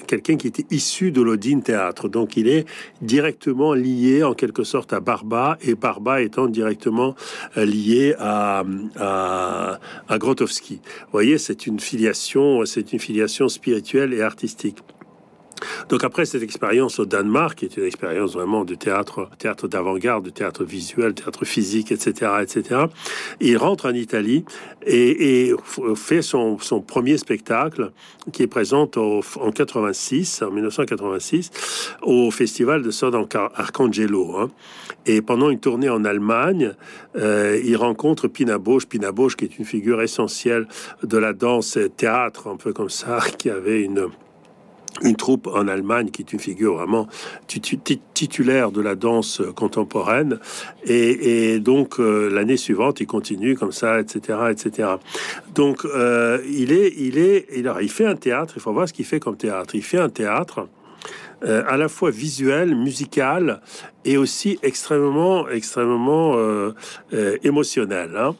quelqu'un 0.07 0.37
qui 0.37 0.47
était 0.47 0.65
issu 0.71 1.11
de 1.11 1.21
l'Odin 1.21 1.59
théâtre. 1.59 2.09
Donc 2.09 2.37
il 2.37 2.47
est 2.47 2.65
directement 3.01 3.73
lié 3.73 4.23
en 4.23 4.33
quelque 4.33 4.63
sorte 4.63 4.93
à 4.93 4.99
Barba 4.99 5.57
et 5.61 5.75
Barba 5.75 6.21
étant 6.21 6.47
directement 6.47 7.15
lié 7.55 8.15
à 8.19 8.63
à, 8.97 9.79
à 10.07 10.17
Grotowski. 10.17 10.75
Vous 10.75 11.11
voyez 11.11 11.37
c'est 11.37 11.67
une 11.67 11.74
filiation, 11.79 12.65
c'est 12.65 12.93
une 12.93 12.99
filiation 12.99 13.47
spirituelle 13.47 14.13
et 14.13 14.21
artistique. 14.21 14.77
Donc 15.89 16.03
après 16.03 16.25
cette 16.25 16.43
expérience 16.43 16.99
au 16.99 17.05
Danemark, 17.05 17.59
qui 17.59 17.65
est 17.65 17.77
une 17.77 17.85
expérience 17.85 18.33
vraiment 18.33 18.65
de 18.65 18.75
théâtre, 18.75 19.29
théâtre 19.37 19.67
d'avant-garde, 19.67 20.25
de 20.25 20.29
théâtre 20.29 20.63
visuel, 20.63 21.13
théâtre 21.13 21.45
physique, 21.45 21.91
etc., 21.91 22.31
etc., 22.41 22.81
il 23.39 23.57
rentre 23.57 23.87
en 23.87 23.93
Italie 23.93 24.45
et, 24.85 25.53
fait 25.95 26.21
son, 26.21 26.57
premier 26.85 27.17
spectacle 27.17 27.91
qui 28.31 28.43
est 28.43 28.47
présent 28.47 28.89
en 28.95 29.51
86, 29.51 30.41
en 30.41 30.51
1986, 30.51 31.51
au 32.01 32.31
festival 32.31 32.81
de 32.81 32.91
San 32.91 33.13
Arcangelo. 33.55 34.37
Hein. 34.37 34.51
Et 35.05 35.21
pendant 35.21 35.49
une 35.49 35.59
tournée 35.59 35.89
en 35.89 36.03
Allemagne, 36.03 36.73
euh, 37.15 37.59
il 37.63 37.77
rencontre 37.77 38.27
Pina 38.27 38.57
Bausch, 38.57 38.87
Pina 38.87 39.11
Bausch 39.11 39.35
qui 39.35 39.45
est 39.45 39.59
une 39.59 39.65
figure 39.65 40.01
essentielle 40.01 40.67
de 41.03 41.17
la 41.17 41.33
danse 41.33 41.77
théâtre, 41.95 42.47
un 42.47 42.57
peu 42.57 42.73
comme 42.73 42.89
ça, 42.89 43.19
qui 43.37 43.49
avait 43.49 43.81
une 43.81 44.07
une 45.03 45.15
troupe 45.15 45.47
en 45.47 45.67
Allemagne 45.67 46.09
qui 46.09 46.21
est 46.21 46.33
une 46.33 46.39
figure 46.39 46.75
vraiment 46.75 47.07
titulaire 48.13 48.71
de 48.71 48.81
la 48.81 48.95
danse 48.95 49.41
contemporaine. 49.55 50.39
Et, 50.85 51.59
donc 51.59 51.99
euh, 51.99 52.29
l'année 52.29 52.57
suivante, 52.57 52.99
il 52.99 53.07
continue 53.07 53.55
comme 53.55 53.71
ça, 53.71 53.99
etc., 53.99 54.39
etc. 54.51 54.89
Donc 55.53 55.85
euh, 55.85 56.39
il 56.49 56.71
est, 56.71 56.93
il 56.97 57.17
est, 57.17 57.47
il, 57.55 57.71
il 57.81 57.89
fait 57.89 58.05
un 58.05 58.15
théâtre. 58.15 58.53
Il 58.55 58.61
faut 58.61 58.73
voir 58.73 58.87
ce 58.87 58.93
qu'il 58.93 59.05
fait 59.05 59.19
comme 59.19 59.37
théâtre. 59.37 59.75
Il 59.75 59.83
fait 59.83 59.99
un 59.99 60.09
théâtre. 60.09 60.67
Euh, 61.45 61.63
à 61.67 61.77
la 61.77 61.87
fois 61.87 62.11
visuel, 62.11 62.75
musical 62.75 63.61
et 64.03 64.17
aussi 64.17 64.59
extrêmement, 64.63 65.47
extrêmement 65.49 66.35
émotionnel. 67.43 68.15
Hein. 68.17 68.35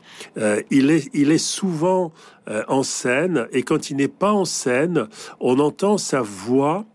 il 0.69 0.91
est, 0.91 1.09
il 1.13 1.31
est 1.31 1.37
souvent 1.37 2.11
euh, 2.47 2.61
en 2.67 2.83
scène, 2.83 3.47
et 3.51 3.63
quand 3.63 3.89
il 3.89 3.97
n'est 3.97 4.07
pas 4.07 4.31
en 4.31 4.45
scène, 4.45 5.07
on 5.39 5.57
entend 5.57 5.97
sa 5.97 6.21
voix 6.21 6.85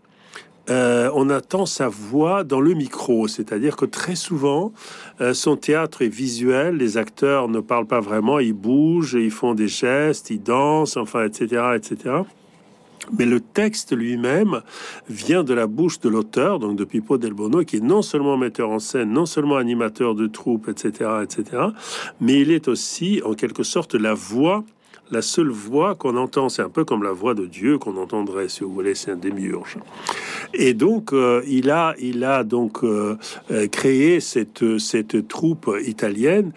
euh, 0.69 1.09
on 1.15 1.29
attend 1.29 1.65
sa 1.65 1.89
voix 1.89 2.43
dans 2.45 2.61
le 2.61 2.73
micro, 2.73 3.27
c'est-à-dire 3.27 3.75
que 3.75 3.85
très 3.85 4.15
souvent, 4.15 4.71
euh, 5.19 5.33
son 5.33 5.57
théâtre 5.57 6.03
est 6.03 6.07
visuel, 6.07 6.77
les 6.77 6.97
acteurs 6.97 7.49
ne 7.49 7.59
parlent 7.59 7.87
pas 7.87 7.99
vraiment, 7.99 8.39
ils 8.39 8.53
bougent, 8.53 9.17
ils 9.19 9.31
font 9.31 9.55
des 9.55 9.67
gestes, 9.67 10.29
ils 10.29 10.41
dansent, 10.41 10.97
enfin, 10.97 11.25
etc., 11.25 11.63
etc. 11.75 12.15
Mais 13.17 13.25
le 13.25 13.39
texte 13.39 13.95
lui-même 13.95 14.61
vient 15.09 15.43
de 15.43 15.53
la 15.53 15.67
bouche 15.67 15.99
de 15.99 16.09
l'auteur, 16.09 16.59
donc 16.59 16.75
de 16.75 16.83
Pippo 16.83 17.17
Del 17.17 17.33
Bono, 17.33 17.63
qui 17.63 17.77
est 17.77 17.81
non 17.83 18.01
seulement 18.01 18.37
metteur 18.37 18.69
en 18.69 18.79
scène, 18.79 19.11
non 19.11 19.25
seulement 19.25 19.57
animateur 19.57 20.15
de 20.15 20.27
troupe, 20.27 20.67
etc., 20.67 21.09
etc., 21.23 21.63
mais 22.19 22.39
il 22.41 22.51
est 22.51 22.67
aussi, 22.67 23.21
en 23.25 23.33
quelque 23.33 23.63
sorte, 23.63 23.95
la 23.95 24.13
voix 24.13 24.63
la 25.11 25.21
seule 25.21 25.49
voix 25.49 25.95
qu'on 25.95 26.15
entend, 26.15 26.49
c'est 26.49 26.61
un 26.61 26.69
peu 26.69 26.85
comme 26.85 27.03
la 27.03 27.11
voix 27.11 27.33
de 27.33 27.45
Dieu 27.45 27.77
qu'on 27.77 27.97
entendrait, 27.97 28.47
si 28.49 28.63
vous 28.63 28.73
voulez, 28.73 28.95
c'est 28.95 29.11
un 29.11 29.17
démiurge. 29.17 29.77
Et 30.53 30.73
donc, 30.73 31.13
euh, 31.13 31.43
il 31.47 31.69
a, 31.69 31.95
il 31.99 32.23
a 32.23 32.43
donc 32.43 32.83
euh, 32.83 33.17
euh, 33.51 33.67
créé 33.67 34.19
cette, 34.19 34.77
cette 34.79 35.27
troupe 35.27 35.69
italienne 35.85 36.51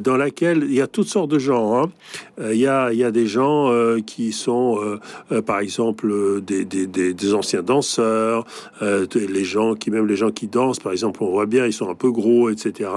dans 0.00 0.16
laquelle 0.16 0.64
il 0.64 0.74
y 0.74 0.80
a 0.80 0.86
toutes 0.86 1.08
sortes 1.08 1.30
de 1.30 1.38
gens. 1.38 1.78
Hein. 1.78 1.90
Il, 2.38 2.58
y 2.58 2.66
a, 2.66 2.92
il 2.92 2.98
y 2.98 3.04
a 3.04 3.10
des 3.10 3.26
gens 3.26 3.70
qui 4.06 4.32
sont, 4.32 4.98
par 5.46 5.60
exemple, 5.60 6.40
des, 6.42 6.64
des, 6.64 6.86
des, 6.86 7.14
des 7.14 7.34
anciens 7.34 7.62
danseurs, 7.62 8.44
les 8.80 9.44
gens 9.44 9.74
qui, 9.74 9.90
même 9.90 10.06
les 10.06 10.16
gens 10.16 10.30
qui 10.30 10.46
dansent, 10.48 10.80
par 10.80 10.92
exemple, 10.92 11.22
on 11.22 11.30
voit 11.30 11.46
bien, 11.46 11.66
ils 11.66 11.72
sont 11.72 11.88
un 11.88 11.94
peu 11.94 12.10
gros, 12.10 12.50
etc. 12.50 12.90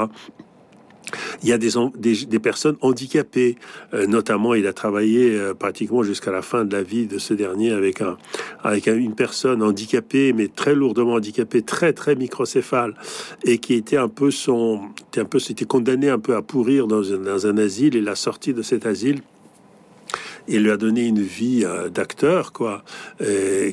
Il 1.43 1.49
y 1.49 1.53
a 1.53 1.57
des, 1.57 1.71
des, 1.95 2.39
personnes 2.39 2.77
handicapées, 2.81 3.57
euh, 3.93 4.05
notamment 4.07 4.53
il 4.53 4.67
a 4.67 4.73
travaillé 4.73 5.35
euh, 5.35 5.53
pratiquement 5.53 6.03
jusqu'à 6.03 6.31
la 6.31 6.41
fin 6.41 6.65
de 6.65 6.75
la 6.75 6.83
vie 6.83 7.05
de 7.05 7.17
ce 7.17 7.33
dernier 7.33 7.71
avec, 7.71 8.01
un, 8.01 8.17
avec 8.63 8.87
une 8.87 9.15
personne 9.15 9.61
handicapée, 9.61 10.33
mais 10.33 10.47
très 10.47 10.75
lourdement 10.75 11.13
handicapée, 11.13 11.61
très 11.61 11.93
très 11.93 12.15
microcéphale, 12.15 12.95
et 13.43 13.57
qui 13.57 13.73
était 13.73 13.97
un 13.97 14.09
peu 14.09 14.31
son, 14.31 14.81
était 15.07 15.21
un 15.21 15.25
peu, 15.25 15.39
c'était 15.39 15.65
condamné 15.65 16.09
un 16.09 16.19
peu 16.19 16.35
à 16.35 16.41
pourrir 16.41 16.87
dans 16.87 17.01
dans 17.01 17.47
un 17.47 17.57
asile, 17.57 17.95
et 17.95 18.01
la 18.01 18.15
sortie 18.15 18.53
de 18.53 18.61
cet 18.61 18.85
asile 18.85 19.21
il 20.47 20.63
lui 20.63 20.71
a 20.71 20.77
donné 20.77 21.07
une 21.07 21.21
vie 21.21 21.63
euh, 21.65 21.89
d'acteur, 21.89 22.51
quoi. 22.51 22.83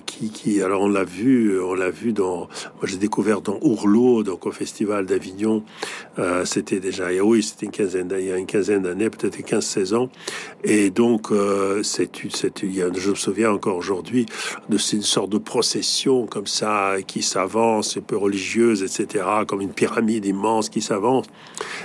qui, 0.06 0.30
qui, 0.30 0.62
alors 0.62 0.82
on 0.82 0.88
l'a 0.88 1.04
vu, 1.04 1.60
on 1.60 1.74
l'a 1.74 1.90
vu 1.90 2.12
dans, 2.12 2.48
moi 2.76 2.84
j'ai 2.84 2.96
découvert 2.96 3.40
dans 3.40 3.58
Ourlot, 3.62 4.22
donc 4.22 4.46
au 4.46 4.52
Festival 4.52 5.06
d'Avignon. 5.06 5.62
Euh, 6.18 6.44
c'était 6.44 6.80
déjà, 6.80 7.08
oui, 7.22 7.42
c'était 7.42 7.66
une 7.66 7.72
quinzaine, 7.72 8.12
il 8.18 8.34
une 8.34 8.46
quinzaine 8.46 8.82
d'années, 8.82 9.10
peut-être 9.10 9.38
15-16 9.38 9.94
ans. 9.94 10.10
Et 10.64 10.90
donc, 10.90 11.30
euh, 11.30 11.82
c'est, 11.82 12.10
c'est, 12.30 12.52
je 12.62 13.10
me 13.10 13.14
souviens 13.14 13.52
encore 13.52 13.76
aujourd'hui 13.76 14.26
de 14.68 14.76
une 14.92 15.02
sorte 15.02 15.30
de 15.30 15.38
procession 15.38 16.26
comme 16.26 16.46
ça 16.46 16.96
qui 17.06 17.22
s'avance, 17.22 17.96
un 17.96 18.00
peu 18.00 18.16
religieuse, 18.16 18.82
etc., 18.82 19.24
comme 19.46 19.60
une 19.60 19.72
pyramide 19.72 20.26
immense 20.26 20.68
qui 20.68 20.82
s'avance. 20.82 21.26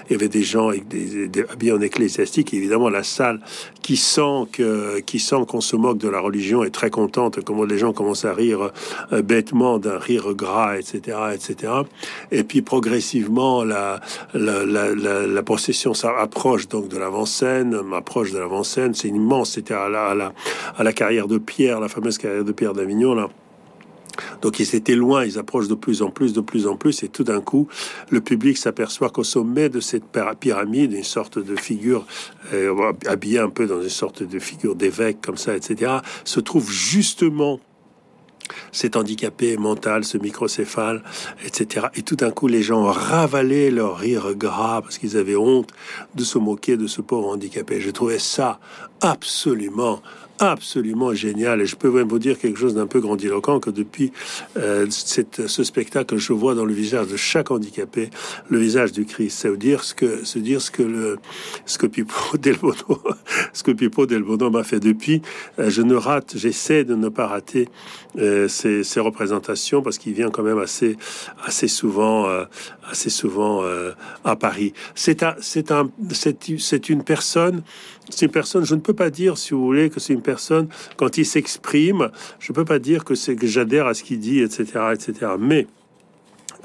Il 0.09 0.13
y 0.13 0.15
avait 0.15 0.29
des 0.29 0.43
gens 0.43 0.69
avec 0.69 0.87
des, 0.87 1.27
des 1.27 1.41
habillés 1.41 1.73
en 1.73 1.81
ecclésiastique, 1.81 2.53
évidemment 2.53 2.89
la 2.89 3.03
salle 3.03 3.41
qui 3.81 3.97
sent 3.97 4.47
que 4.51 4.74
euh, 4.75 5.01
qui 5.01 5.19
sent 5.19 5.45
qu'on 5.47 5.61
se 5.61 5.75
moque 5.75 5.97
de 5.97 6.09
la 6.09 6.19
religion 6.19 6.63
est 6.63 6.69
très 6.69 6.89
contente, 6.89 7.43
comment 7.43 7.63
les 7.63 7.77
gens 7.77 7.93
commencent 7.93 8.25
à 8.25 8.33
rire 8.33 8.71
euh, 9.13 9.21
bêtement 9.21 9.79
d'un 9.79 9.97
rire 9.97 10.33
gras, 10.33 10.77
etc., 10.77 11.17
etc. 11.33 11.73
Et 12.31 12.43
puis 12.43 12.61
progressivement, 12.61 13.63
la, 13.63 14.01
procession 15.45 15.93
s'approche 15.93 16.67
donc 16.67 16.87
de 16.89 16.97
l'avant-scène, 16.97 17.79
approche 17.93 18.31
de 18.31 18.39
l'avant-scène, 18.39 18.93
c'est 18.93 19.07
immense, 19.07 19.51
c'était 19.51 19.73
à 19.73 19.89
la, 19.89 20.07
à 20.07 20.15
la, 20.15 20.33
à 20.77 20.83
la 20.83 20.93
carrière 20.93 21.27
de 21.27 21.37
Pierre, 21.37 21.79
la 21.79 21.87
fameuse 21.87 22.17
carrière 22.17 22.43
de 22.43 22.51
Pierre 22.51 22.73
d'Avignon, 22.73 23.15
là. 23.15 23.29
Donc 24.41 24.59
ils 24.59 24.75
étaient 24.75 24.95
loin, 24.95 25.25
ils 25.25 25.37
approchent 25.37 25.67
de 25.67 25.75
plus 25.75 26.01
en 26.01 26.09
plus, 26.09 26.33
de 26.33 26.41
plus 26.41 26.67
en 26.67 26.75
plus, 26.75 27.03
et 27.03 27.09
tout 27.09 27.23
d'un 27.23 27.41
coup, 27.41 27.67
le 28.09 28.21
public 28.21 28.57
s'aperçoit 28.57 29.09
qu'au 29.09 29.23
sommet 29.23 29.69
de 29.69 29.79
cette 29.79 30.05
pyramide, 30.39 30.93
une 30.93 31.03
sorte 31.03 31.39
de 31.39 31.55
figure 31.55 32.05
euh, 32.53 32.93
habillée 33.05 33.39
un 33.39 33.49
peu 33.49 33.67
dans 33.67 33.81
une 33.81 33.89
sorte 33.89 34.23
de 34.23 34.39
figure 34.39 34.75
d'évêque 34.75 35.19
comme 35.21 35.37
ça, 35.37 35.55
etc., 35.55 35.93
se 36.23 36.39
trouve 36.39 36.71
justement 36.71 37.59
cet 38.71 38.95
handicapé 38.95 39.57
mental, 39.57 40.03
ce 40.03 40.17
microcéphale, 40.17 41.03
etc. 41.45 41.87
Et 41.95 42.01
tout 42.01 42.15
d'un 42.15 42.31
coup, 42.31 42.47
les 42.47 42.61
gens 42.61 42.83
ravalaient 42.83 43.71
leur 43.71 43.97
rire 43.97 44.35
gras 44.35 44.81
parce 44.81 44.97
qu'ils 44.97 45.17
avaient 45.17 45.35
honte 45.35 45.69
de 46.15 46.23
se 46.23 46.37
moquer 46.37 46.77
de 46.77 46.87
ce 46.87 47.01
pauvre 47.01 47.29
handicapé. 47.29 47.81
Je 47.81 47.89
trouvais 47.91 48.19
ça 48.19 48.59
absolument 49.01 50.01
absolument 50.39 51.13
génial. 51.13 51.61
Et 51.61 51.65
je 51.65 51.75
peux 51.75 51.89
même 51.89 52.07
vous 52.07 52.19
dire 52.19 52.37
quelque 52.37 52.59
chose 52.59 52.75
d'un 52.75 52.87
peu 52.87 52.99
grandiloquent 52.99 53.59
que 53.59 53.69
depuis 53.69 54.11
euh, 54.57 54.87
ce 54.89 55.63
spectacle, 55.63 56.17
je 56.17 56.33
vois 56.33 56.55
dans 56.55 56.65
le 56.65 56.73
visage 56.73 57.07
de 57.07 57.17
chaque 57.17 57.51
handicapé 57.51 58.09
le 58.49 58.57
visage 58.57 58.91
du 58.91 59.05
Christ. 59.05 59.39
Ça 59.39 59.49
veut 59.49 59.57
dire 59.57 59.83
ce 59.83 59.93
que, 59.93 60.23
se 60.23 60.39
ce 60.39 60.71
que 60.71 60.83
le, 60.83 61.17
ce 61.65 61.85
Pipo 61.85 62.37
Del 62.37 62.57
Bono, 62.57 63.01
ce 63.53 63.63
que 63.63 63.71
Pipo 63.71 64.05
Del 64.05 64.23
m'a 64.23 64.63
fait 64.63 64.79
depuis. 64.79 65.21
Euh, 65.59 65.69
je 65.69 65.81
ne 65.81 65.95
rate, 65.95 66.33
j'essaie 66.35 66.83
de 66.83 66.95
ne 66.95 67.09
pas 67.09 67.27
rater 67.27 67.69
euh, 68.17 68.47
ces, 68.47 68.83
représentations 68.99 69.81
parce 69.81 69.97
qu'il 69.97 70.13
vient 70.13 70.29
quand 70.29 70.43
même 70.43 70.57
assez, 70.57 70.97
assez 71.43 71.67
souvent, 71.67 72.27
assez 72.89 73.09
souvent 73.09 73.63
à 74.23 74.35
Paris. 74.35 74.73
C'est 74.95 75.21
un, 75.21 75.35
c'est 75.41 75.71
un, 75.71 75.89
c'est 76.09 76.89
une 76.89 77.03
personne 77.03 77.61
c'est 78.09 78.25
une 78.25 78.31
personne, 78.31 78.65
je 78.65 78.75
ne 78.75 78.81
peux 78.81 78.93
pas 78.93 79.09
dire, 79.09 79.37
si 79.37 79.53
vous 79.53 79.63
voulez, 79.63 79.89
que 79.89 79.99
c'est 79.99 80.13
une 80.13 80.21
personne, 80.25 80.67
quand 80.97 81.17
il 81.17 81.25
s'exprime, 81.25 82.09
je 82.39 82.51
ne 82.51 82.55
peux 82.55 82.65
pas 82.65 82.79
dire 82.79 83.05
que 83.05 83.15
c'est 83.15 83.35
que 83.35 83.47
j'adhère 83.47 83.87
à 83.87 83.93
ce 83.93 84.03
qu'il 84.03 84.19
dit, 84.19 84.39
etc., 84.41 84.63
etc. 84.93 85.33
Mais 85.39 85.67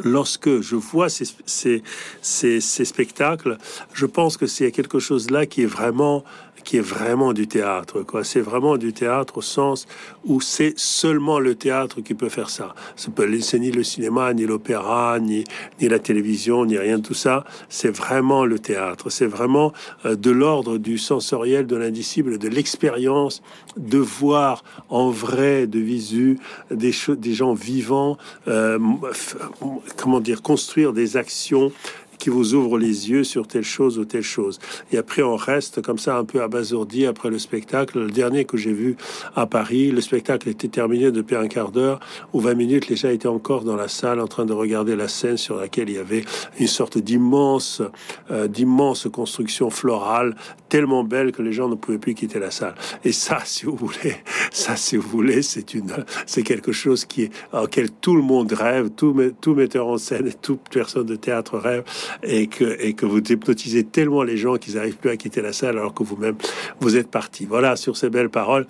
lorsque 0.04 0.60
je 0.60 0.76
vois 0.76 1.08
ces 1.08 2.60
spectacles, 2.84 3.58
je 3.92 4.06
pense 4.06 4.36
que 4.36 4.46
c'est 4.46 4.70
quelque 4.72 4.98
chose 4.98 5.30
là 5.30 5.46
qui 5.46 5.62
est 5.62 5.66
vraiment 5.66 6.24
qui 6.64 6.76
est 6.76 6.80
vraiment 6.80 7.32
du 7.32 7.46
théâtre. 7.46 8.02
Quoi. 8.02 8.24
C'est 8.24 8.40
vraiment 8.40 8.76
du 8.76 8.92
théâtre 8.92 9.38
au 9.38 9.42
sens 9.42 9.86
où 10.24 10.40
c'est 10.40 10.74
seulement 10.78 11.38
le 11.38 11.54
théâtre 11.54 12.00
qui 12.00 12.14
peut 12.14 12.28
faire 12.28 12.50
ça. 12.50 12.74
C'est 12.96 13.58
ni 13.58 13.70
le 13.70 13.82
cinéma, 13.82 14.32
ni 14.34 14.46
l'opéra, 14.46 15.18
ni, 15.20 15.44
ni 15.80 15.88
la 15.88 15.98
télévision, 15.98 16.64
ni 16.64 16.78
rien 16.78 16.98
de 16.98 17.02
tout 17.02 17.14
ça. 17.14 17.44
C'est 17.68 17.94
vraiment 17.94 18.44
le 18.44 18.58
théâtre. 18.58 19.10
C'est 19.10 19.26
vraiment 19.26 19.72
euh, 20.04 20.16
de 20.16 20.30
l'ordre 20.30 20.78
du 20.78 20.98
sensoriel, 20.98 21.66
de 21.66 21.76
l'indicible, 21.76 22.38
de 22.38 22.48
l'expérience, 22.48 23.42
de 23.76 23.98
voir 23.98 24.64
en 24.88 25.10
vrai, 25.10 25.66
de 25.66 25.78
visu, 25.78 26.38
des, 26.70 26.92
des 27.08 27.32
gens 27.34 27.54
vivants, 27.54 28.16
euh, 28.48 28.78
comment 29.96 30.20
dire, 30.20 30.42
construire 30.42 30.92
des 30.92 31.16
actions 31.16 31.72
qui 32.20 32.30
vous 32.30 32.54
ouvre 32.54 32.78
les 32.78 33.10
yeux 33.10 33.24
sur 33.24 33.48
telle 33.48 33.64
chose 33.64 33.98
ou 33.98 34.04
telle 34.04 34.22
chose. 34.22 34.60
Et 34.92 34.98
après, 34.98 35.22
on 35.22 35.34
reste 35.34 35.82
comme 35.82 35.98
ça 35.98 36.16
un 36.16 36.24
peu 36.24 36.42
abasourdi 36.42 37.06
après 37.06 37.30
le 37.30 37.38
spectacle. 37.38 37.98
Le 37.98 38.10
dernier 38.10 38.44
que 38.44 38.56
j'ai 38.56 38.72
vu 38.72 38.96
à 39.34 39.46
Paris, 39.46 39.90
le 39.90 40.00
spectacle 40.00 40.48
était 40.48 40.68
terminé 40.68 41.10
depuis 41.10 41.34
un 41.34 41.48
quart 41.48 41.72
d'heure 41.72 41.98
ou 42.32 42.40
20 42.40 42.54
minutes. 42.54 42.88
Les 42.88 42.96
gens 42.96 43.08
étaient 43.08 43.26
encore 43.26 43.64
dans 43.64 43.76
la 43.76 43.88
salle 43.88 44.20
en 44.20 44.28
train 44.28 44.44
de 44.44 44.52
regarder 44.52 44.94
la 44.94 45.08
scène 45.08 45.38
sur 45.38 45.56
laquelle 45.56 45.88
il 45.88 45.96
y 45.96 45.98
avait 45.98 46.24
une 46.58 46.68
sorte 46.68 46.98
d'immense, 46.98 47.82
euh, 48.30 48.46
d'immense 48.46 49.08
construction 49.10 49.70
florale 49.70 50.36
tellement 50.68 51.04
belle 51.04 51.32
que 51.32 51.42
les 51.42 51.52
gens 51.52 51.68
ne 51.68 51.74
pouvaient 51.74 51.98
plus 51.98 52.14
quitter 52.14 52.38
la 52.38 52.50
salle. 52.50 52.74
Et 53.04 53.12
ça, 53.12 53.40
si 53.44 53.64
vous 53.64 53.76
voulez, 53.76 54.16
ça, 54.52 54.76
si 54.76 54.96
vous 54.96 55.08
voulez, 55.08 55.42
c'est 55.42 55.74
une, 55.74 56.04
c'est 56.26 56.42
quelque 56.42 56.72
chose 56.72 57.04
qui 57.04 57.22
est, 57.22 57.32
auquel 57.52 57.90
tout 57.90 58.14
le 58.14 58.22
monde 58.22 58.52
rêve, 58.52 58.90
tout, 58.90 59.16
tout 59.40 59.54
metteur 59.54 59.88
en 59.88 59.98
scène 59.98 60.26
et 60.28 60.32
toute 60.32 60.60
personne 60.70 61.06
de 61.06 61.16
théâtre 61.16 61.58
rêve 61.58 61.84
et 62.22 62.46
que, 62.46 63.06
vous 63.06 63.18
hypnotisez 63.18 63.84
tellement 63.84 64.22
les 64.22 64.36
gens 64.36 64.56
qu'ils 64.56 64.74
n'arrivent 64.74 64.96
plus 64.96 65.10
à 65.10 65.16
quitter 65.16 65.42
la 65.42 65.52
salle 65.52 65.78
alors 65.78 65.94
que 65.94 66.02
vous-même, 66.02 66.36
vous 66.80 66.96
êtes 66.96 67.10
parti. 67.10 67.46
Voilà, 67.46 67.76
sur 67.76 67.96
ces 67.96 68.10
belles 68.10 68.30
paroles. 68.30 68.66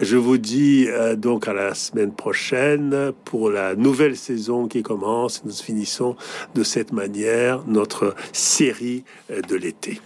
Je 0.00 0.16
vous 0.16 0.38
dis 0.38 0.86
euh, 0.88 1.16
donc 1.16 1.48
à 1.48 1.52
la 1.52 1.74
semaine 1.74 2.12
prochaine 2.12 3.12
pour 3.24 3.50
la 3.50 3.74
nouvelle 3.74 4.16
saison 4.16 4.68
qui 4.68 4.82
commence. 4.82 5.44
Nous 5.44 5.52
finissons 5.52 6.14
de 6.54 6.62
cette 6.62 6.92
manière 6.92 7.62
notre 7.66 8.14
série 8.32 9.02
euh, 9.30 9.40
de 9.40 9.56
l'été. 9.56 10.00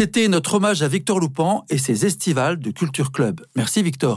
C'était 0.00 0.28
notre 0.28 0.54
hommage 0.54 0.82
à 0.82 0.86
Victor 0.86 1.18
Loupan 1.18 1.64
et 1.70 1.76
ses 1.76 2.06
estivales 2.06 2.60
de 2.60 2.70
Culture 2.70 3.10
Club. 3.10 3.40
Merci 3.56 3.82
Victor. 3.82 4.16